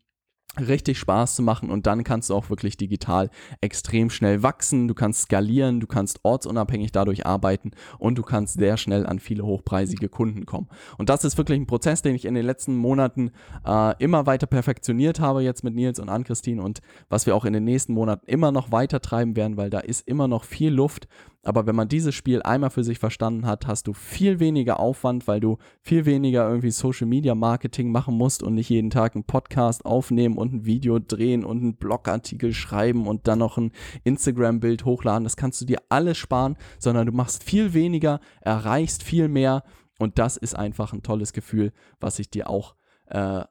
richtig 0.59 0.97
Spaß 0.97 1.35
zu 1.35 1.41
machen 1.41 1.69
und 1.69 1.87
dann 1.87 2.03
kannst 2.03 2.29
du 2.29 2.35
auch 2.35 2.49
wirklich 2.49 2.77
digital 2.77 3.29
extrem 3.61 4.09
schnell 4.09 4.43
wachsen, 4.43 4.87
du 4.87 4.93
kannst 4.93 5.23
skalieren, 5.23 5.79
du 5.79 5.87
kannst 5.87 6.19
ortsunabhängig 6.23 6.91
dadurch 6.91 7.25
arbeiten 7.25 7.71
und 7.99 8.17
du 8.17 8.23
kannst 8.23 8.55
sehr 8.55 8.77
schnell 8.77 9.05
an 9.05 9.19
viele 9.19 9.45
hochpreisige 9.45 10.09
Kunden 10.09 10.45
kommen. 10.45 10.67
Und 10.97 11.09
das 11.09 11.23
ist 11.23 11.37
wirklich 11.37 11.59
ein 11.59 11.67
Prozess, 11.67 12.01
den 12.01 12.15
ich 12.15 12.25
in 12.25 12.33
den 12.33 12.45
letzten 12.45 12.75
Monaten 12.75 13.31
äh, 13.65 13.93
immer 14.03 14.25
weiter 14.25 14.47
perfektioniert 14.47 15.19
habe, 15.19 15.43
jetzt 15.43 15.63
mit 15.63 15.75
Nils 15.75 15.99
und 15.99 16.09
Ann-Christine 16.09 16.61
und 16.61 16.81
was 17.09 17.25
wir 17.25 17.35
auch 17.35 17.45
in 17.45 17.53
den 17.53 17.63
nächsten 17.63 17.93
Monaten 17.93 18.25
immer 18.27 18.51
noch 18.51 18.71
weiter 18.71 19.01
treiben 19.01 19.35
werden, 19.35 19.57
weil 19.57 19.69
da 19.69 19.79
ist 19.79 20.07
immer 20.07 20.27
noch 20.27 20.43
viel 20.43 20.73
Luft. 20.73 21.07
Aber 21.43 21.65
wenn 21.65 21.75
man 21.75 21.87
dieses 21.87 22.13
Spiel 22.13 22.41
einmal 22.41 22.69
für 22.69 22.83
sich 22.83 22.99
verstanden 22.99 23.45
hat, 23.45 23.67
hast 23.67 23.87
du 23.87 23.93
viel 23.93 24.39
weniger 24.39 24.79
Aufwand, 24.79 25.27
weil 25.27 25.39
du 25.39 25.57
viel 25.81 26.05
weniger 26.05 26.47
irgendwie 26.47 26.71
Social 26.71 27.07
Media 27.07 27.35
Marketing 27.35 27.91
machen 27.91 28.15
musst 28.15 28.43
und 28.43 28.55
nicht 28.55 28.69
jeden 28.69 28.89
Tag 28.89 29.15
einen 29.15 29.23
Podcast 29.23 29.85
aufnehmen 29.85 30.37
und 30.37 30.53
ein 30.53 30.65
Video 30.65 30.99
drehen 30.99 31.45
und 31.45 31.61
einen 31.61 31.77
Blogartikel 31.77 32.53
schreiben 32.53 33.07
und 33.07 33.27
dann 33.27 33.39
noch 33.39 33.57
ein 33.57 33.71
Instagram-Bild 34.03 34.83
hochladen. 34.83 35.23
Das 35.23 35.37
kannst 35.37 35.61
du 35.61 35.65
dir 35.65 35.77
alles 35.89 36.17
sparen, 36.17 36.57
sondern 36.79 37.05
du 37.05 37.13
machst 37.13 37.43
viel 37.43 37.73
weniger, 37.73 38.19
erreichst 38.41 39.03
viel 39.03 39.29
mehr 39.29 39.63
und 39.99 40.19
das 40.19 40.37
ist 40.37 40.55
einfach 40.55 40.93
ein 40.93 41.03
tolles 41.03 41.33
Gefühl, 41.33 41.71
was 41.99 42.19
ich 42.19 42.29
dir 42.29 42.49
auch 42.49 42.75
äh, 43.07 43.43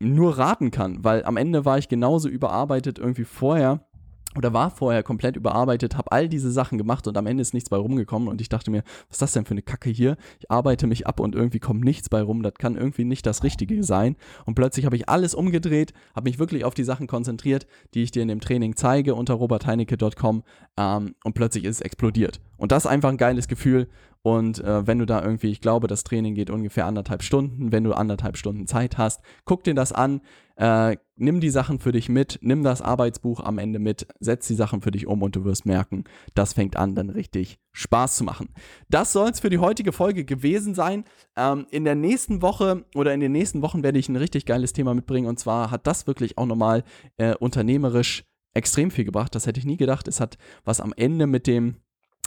nur 0.00 0.38
raten 0.38 0.70
kann, 0.70 1.04
weil 1.04 1.24
am 1.24 1.36
Ende 1.36 1.64
war 1.64 1.78
ich 1.78 1.88
genauso 1.88 2.28
überarbeitet 2.28 2.98
irgendwie 2.98 3.24
vorher 3.24 3.86
oder 4.36 4.52
war 4.52 4.70
vorher 4.70 5.02
komplett 5.02 5.36
überarbeitet, 5.36 5.96
habe 5.96 6.12
all 6.12 6.28
diese 6.28 6.50
Sachen 6.50 6.78
gemacht 6.78 7.06
und 7.06 7.16
am 7.16 7.26
Ende 7.26 7.42
ist 7.42 7.54
nichts 7.54 7.70
bei 7.70 7.76
rumgekommen 7.76 8.28
und 8.28 8.40
ich 8.40 8.48
dachte 8.48 8.70
mir, 8.70 8.82
was 9.08 9.16
ist 9.16 9.22
das 9.22 9.32
denn 9.32 9.44
für 9.44 9.52
eine 9.52 9.62
Kacke 9.62 9.90
hier? 9.90 10.16
Ich 10.40 10.50
arbeite 10.50 10.86
mich 10.86 11.06
ab 11.06 11.20
und 11.20 11.34
irgendwie 11.34 11.60
kommt 11.60 11.84
nichts 11.84 12.08
bei 12.08 12.22
rum, 12.22 12.42
das 12.42 12.54
kann 12.54 12.76
irgendwie 12.76 13.04
nicht 13.04 13.26
das 13.26 13.42
Richtige 13.42 13.82
sein 13.84 14.16
und 14.44 14.54
plötzlich 14.54 14.86
habe 14.86 14.96
ich 14.96 15.08
alles 15.08 15.34
umgedreht, 15.34 15.92
habe 16.14 16.28
mich 16.28 16.38
wirklich 16.38 16.64
auf 16.64 16.74
die 16.74 16.84
Sachen 16.84 17.06
konzentriert, 17.06 17.66
die 17.94 18.02
ich 18.02 18.10
dir 18.10 18.22
in 18.22 18.28
dem 18.28 18.40
Training 18.40 18.76
zeige 18.76 19.14
unter 19.14 19.34
robertheinecke.com 19.34 20.42
ähm, 20.76 21.14
und 21.24 21.34
plötzlich 21.34 21.64
ist 21.64 21.76
es 21.76 21.80
explodiert 21.80 22.40
und 22.56 22.72
das 22.72 22.84
ist 22.84 22.90
einfach 22.90 23.10
ein 23.10 23.16
geiles 23.16 23.48
Gefühl 23.48 23.88
und 24.26 24.64
äh, 24.64 24.86
wenn 24.86 24.98
du 24.98 25.04
da 25.04 25.22
irgendwie, 25.22 25.50
ich 25.50 25.60
glaube, 25.60 25.86
das 25.86 26.02
Training 26.02 26.34
geht 26.34 26.48
ungefähr 26.48 26.86
anderthalb 26.86 27.22
Stunden. 27.22 27.72
Wenn 27.72 27.84
du 27.84 27.92
anderthalb 27.92 28.38
Stunden 28.38 28.66
Zeit 28.66 28.96
hast, 28.96 29.20
guck 29.44 29.64
dir 29.64 29.74
das 29.74 29.92
an, 29.92 30.22
äh, 30.56 30.96
nimm 31.16 31.40
die 31.40 31.50
Sachen 31.50 31.78
für 31.78 31.92
dich 31.92 32.08
mit, 32.08 32.38
nimm 32.42 32.62
das 32.62 32.82
Arbeitsbuch 32.82 33.40
am 33.40 33.58
Ende 33.58 33.78
mit, 33.78 34.06
setz 34.20 34.46
die 34.46 34.54
Sachen 34.54 34.80
für 34.80 34.90
dich 34.90 35.06
um 35.06 35.22
und 35.22 35.36
du 35.36 35.44
wirst 35.44 35.66
merken, 35.66 36.04
das 36.34 36.52
fängt 36.52 36.76
an, 36.76 36.94
dann 36.94 37.10
richtig 37.10 37.58
Spaß 37.72 38.16
zu 38.16 38.24
machen. 38.24 38.48
Das 38.88 39.12
soll 39.12 39.30
es 39.30 39.40
für 39.40 39.50
die 39.50 39.58
heutige 39.58 39.92
Folge 39.92 40.24
gewesen 40.24 40.74
sein. 40.74 41.04
Ähm, 41.36 41.66
in 41.70 41.84
der 41.84 41.94
nächsten 41.94 42.42
Woche 42.42 42.84
oder 42.94 43.14
in 43.14 43.20
den 43.20 43.32
nächsten 43.32 43.62
Wochen 43.62 43.82
werde 43.82 43.98
ich 43.98 44.08
ein 44.08 44.16
richtig 44.16 44.46
geiles 44.46 44.72
Thema 44.72 44.94
mitbringen 44.94 45.28
und 45.28 45.38
zwar 45.38 45.70
hat 45.70 45.86
das 45.86 46.06
wirklich 46.06 46.38
auch 46.38 46.46
nochmal 46.46 46.84
äh, 47.16 47.34
unternehmerisch 47.34 48.24
extrem 48.54 48.90
viel 48.90 49.04
gebracht. 49.04 49.34
Das 49.34 49.46
hätte 49.46 49.58
ich 49.58 49.66
nie 49.66 49.76
gedacht. 49.76 50.06
Es 50.08 50.20
hat 50.20 50.38
was 50.64 50.80
am 50.80 50.92
Ende 50.96 51.26
mit 51.26 51.46
dem 51.46 51.76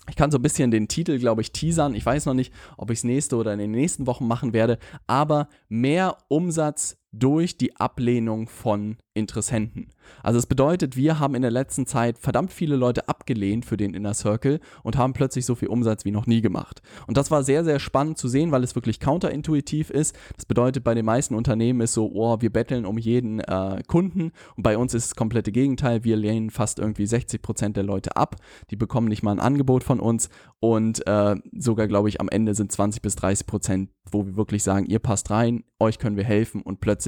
ich 0.09 0.15
kann 0.15 0.31
so 0.31 0.37
ein 0.37 0.41
bisschen 0.41 0.71
den 0.71 0.87
Titel, 0.87 1.19
glaube 1.19 1.41
ich, 1.41 1.51
teasern. 1.51 1.93
Ich 1.93 2.05
weiß 2.05 2.25
noch 2.27 2.33
nicht, 2.33 2.53
ob 2.77 2.91
ich 2.91 2.99
es 2.99 3.03
nächste 3.03 3.35
oder 3.35 3.53
in 3.53 3.59
den 3.59 3.71
nächsten 3.71 4.07
Wochen 4.07 4.27
machen 4.27 4.53
werde. 4.53 4.79
Aber 5.05 5.49
mehr 5.67 6.17
Umsatz 6.29 6.97
durch 7.19 7.58
die 7.58 7.75
Ablehnung 7.75 8.47
von 8.47 8.97
Interessenten. 9.17 9.89
Also 10.21 10.38
es 10.38 10.45
bedeutet, 10.45 10.95
wir 10.95 11.19
haben 11.19 11.36
in 11.36 11.41
der 11.41 11.51
letzten 11.51 11.88
Zeit 11.88 12.19
verdammt 12.19 12.53
viele 12.53 12.75
Leute 12.75 13.10
abgelehnt 13.10 13.65
für 13.65 13.75
den 13.75 13.93
Inner 13.93 14.13
Circle 14.13 14.60
und 14.84 14.95
haben 14.95 15.13
plötzlich 15.13 15.45
so 15.45 15.56
viel 15.56 15.69
Umsatz 15.69 16.06
wie 16.06 16.12
noch 16.12 16.27
nie 16.27 16.41
gemacht. 16.41 16.82
Und 17.08 17.17
das 17.17 17.32
war 17.32 17.43
sehr, 17.43 17.65
sehr 17.65 17.80
spannend 17.80 18.17
zu 18.19 18.27
sehen, 18.27 18.51
weil 18.51 18.63
es 18.63 18.75
wirklich 18.75 18.99
counterintuitiv 18.99 19.89
ist. 19.89 20.15
Das 20.36 20.45
bedeutet, 20.45 20.84
bei 20.84 20.93
den 20.93 21.06
meisten 21.06 21.34
Unternehmen 21.34 21.82
ist 21.82 21.93
so, 21.93 22.12
oh, 22.13 22.38
wir 22.39 22.51
betteln 22.51 22.86
um 22.86 22.97
jeden 22.97 23.39
äh, 23.39 23.82
Kunden 23.88 24.32
und 24.56 24.63
bei 24.63 24.77
uns 24.77 24.93
ist 24.93 25.10
das 25.10 25.15
komplette 25.15 25.51
Gegenteil. 25.51 26.03
Wir 26.03 26.15
lehnen 26.15 26.51
fast 26.51 26.77
irgendwie 26.77 27.08
60 27.08 27.41
Prozent 27.41 27.75
der 27.75 27.84
Leute 27.84 28.15
ab. 28.15 28.36
Die 28.69 28.75
bekommen 28.75 29.08
nicht 29.08 29.23
mal 29.23 29.32
ein 29.32 29.39
Angebot 29.39 29.84
von 29.84 29.99
uns 29.99 30.30
und 30.60 31.06
äh, 31.08 31.36
sogar, 31.58 31.88
glaube 31.88 32.10
ich, 32.10 32.21
am 32.21 32.30
Ende 32.30 32.53
sind 32.53 32.71
20 32.71 33.01
bis 33.01 33.15
30 33.15 33.47
Prozent, 33.47 33.89
wo 34.12 34.25
wir 34.25 34.36
wirklich 34.36 34.63
sagen, 34.63 34.86
ihr 34.86 34.99
passt 34.99 35.32
rein, 35.32 35.63
euch 35.80 35.99
können 35.99 36.17
wir 36.17 36.23
helfen 36.23 36.62
und 36.62 36.80
plötzlich 36.80 37.06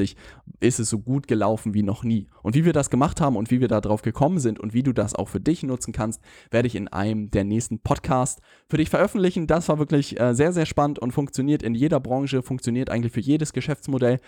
ist 0.60 0.80
es 0.80 0.90
so 0.90 1.00
gut 1.00 1.28
gelaufen 1.28 1.74
wie 1.74 1.84
noch 1.84 2.04
nie. 2.04 2.28
Und 2.44 2.56
wie 2.56 2.66
wir 2.66 2.74
das 2.74 2.90
gemacht 2.90 3.22
haben 3.22 3.36
und 3.36 3.52
wie 3.52 3.62
wir 3.62 3.68
darauf 3.68 4.02
gekommen 4.02 4.40
sind 4.40 4.60
und 4.60 4.74
wie 4.74 4.84
du 4.84 4.94
das 4.94 5.16
auch 5.16 5.30
für 5.30 5.40
dich 5.40 5.64
nutzen 5.64 5.94
kannst, 5.94 6.22
werde 6.52 6.68
ich 6.68 6.76
in 6.76 6.88
einem 6.88 7.32
der 7.32 7.44
nächsten 7.44 7.80
Podcasts 7.80 8.42
für 8.70 8.78
dich 8.78 8.90
veröffentlichen. 8.90 9.48
Das 9.48 9.70
war 9.70 9.80
wirklich 9.80 10.20
äh, 10.20 10.34
sehr, 10.34 10.54
sehr 10.54 10.66
spannend 10.66 11.00
und 11.00 11.12
funktioniert 11.12 11.64
in 11.64 11.76
jeder 11.76 12.00
Branche, 12.00 12.42
funktioniert 12.42 12.90
eigentlich 12.90 13.14
für 13.14 13.22
jedes 13.22 13.54
Geschäftsmodell. 13.54 14.20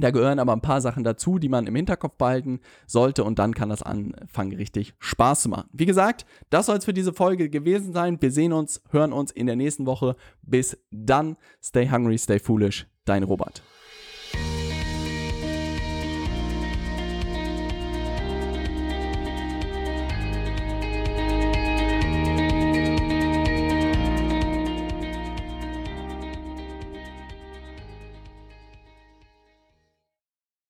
Da 0.00 0.10
gehören 0.10 0.38
aber 0.38 0.52
ein 0.52 0.60
paar 0.60 0.80
Sachen 0.80 1.02
dazu, 1.02 1.38
die 1.38 1.48
man 1.48 1.66
im 1.66 1.74
Hinterkopf 1.74 2.16
behalten 2.16 2.60
sollte 2.86 3.24
und 3.24 3.38
dann 3.38 3.54
kann 3.54 3.68
das 3.68 3.82
anfangen, 3.82 4.54
richtig 4.54 4.94
Spaß 4.98 5.42
zu 5.42 5.48
machen. 5.48 5.68
Wie 5.72 5.86
gesagt, 5.86 6.24
das 6.50 6.66
soll 6.66 6.76
es 6.76 6.84
für 6.84 6.92
diese 6.92 7.12
Folge 7.12 7.50
gewesen 7.50 7.92
sein. 7.92 8.20
Wir 8.20 8.30
sehen 8.30 8.52
uns, 8.52 8.82
hören 8.90 9.12
uns 9.12 9.30
in 9.30 9.46
der 9.46 9.56
nächsten 9.56 9.86
Woche. 9.86 10.16
Bis 10.42 10.78
dann. 10.90 11.36
Stay 11.62 11.90
hungry, 11.90 12.18
stay 12.18 12.38
foolish. 12.38 12.86
Dein 13.04 13.22
Robert. 13.22 13.62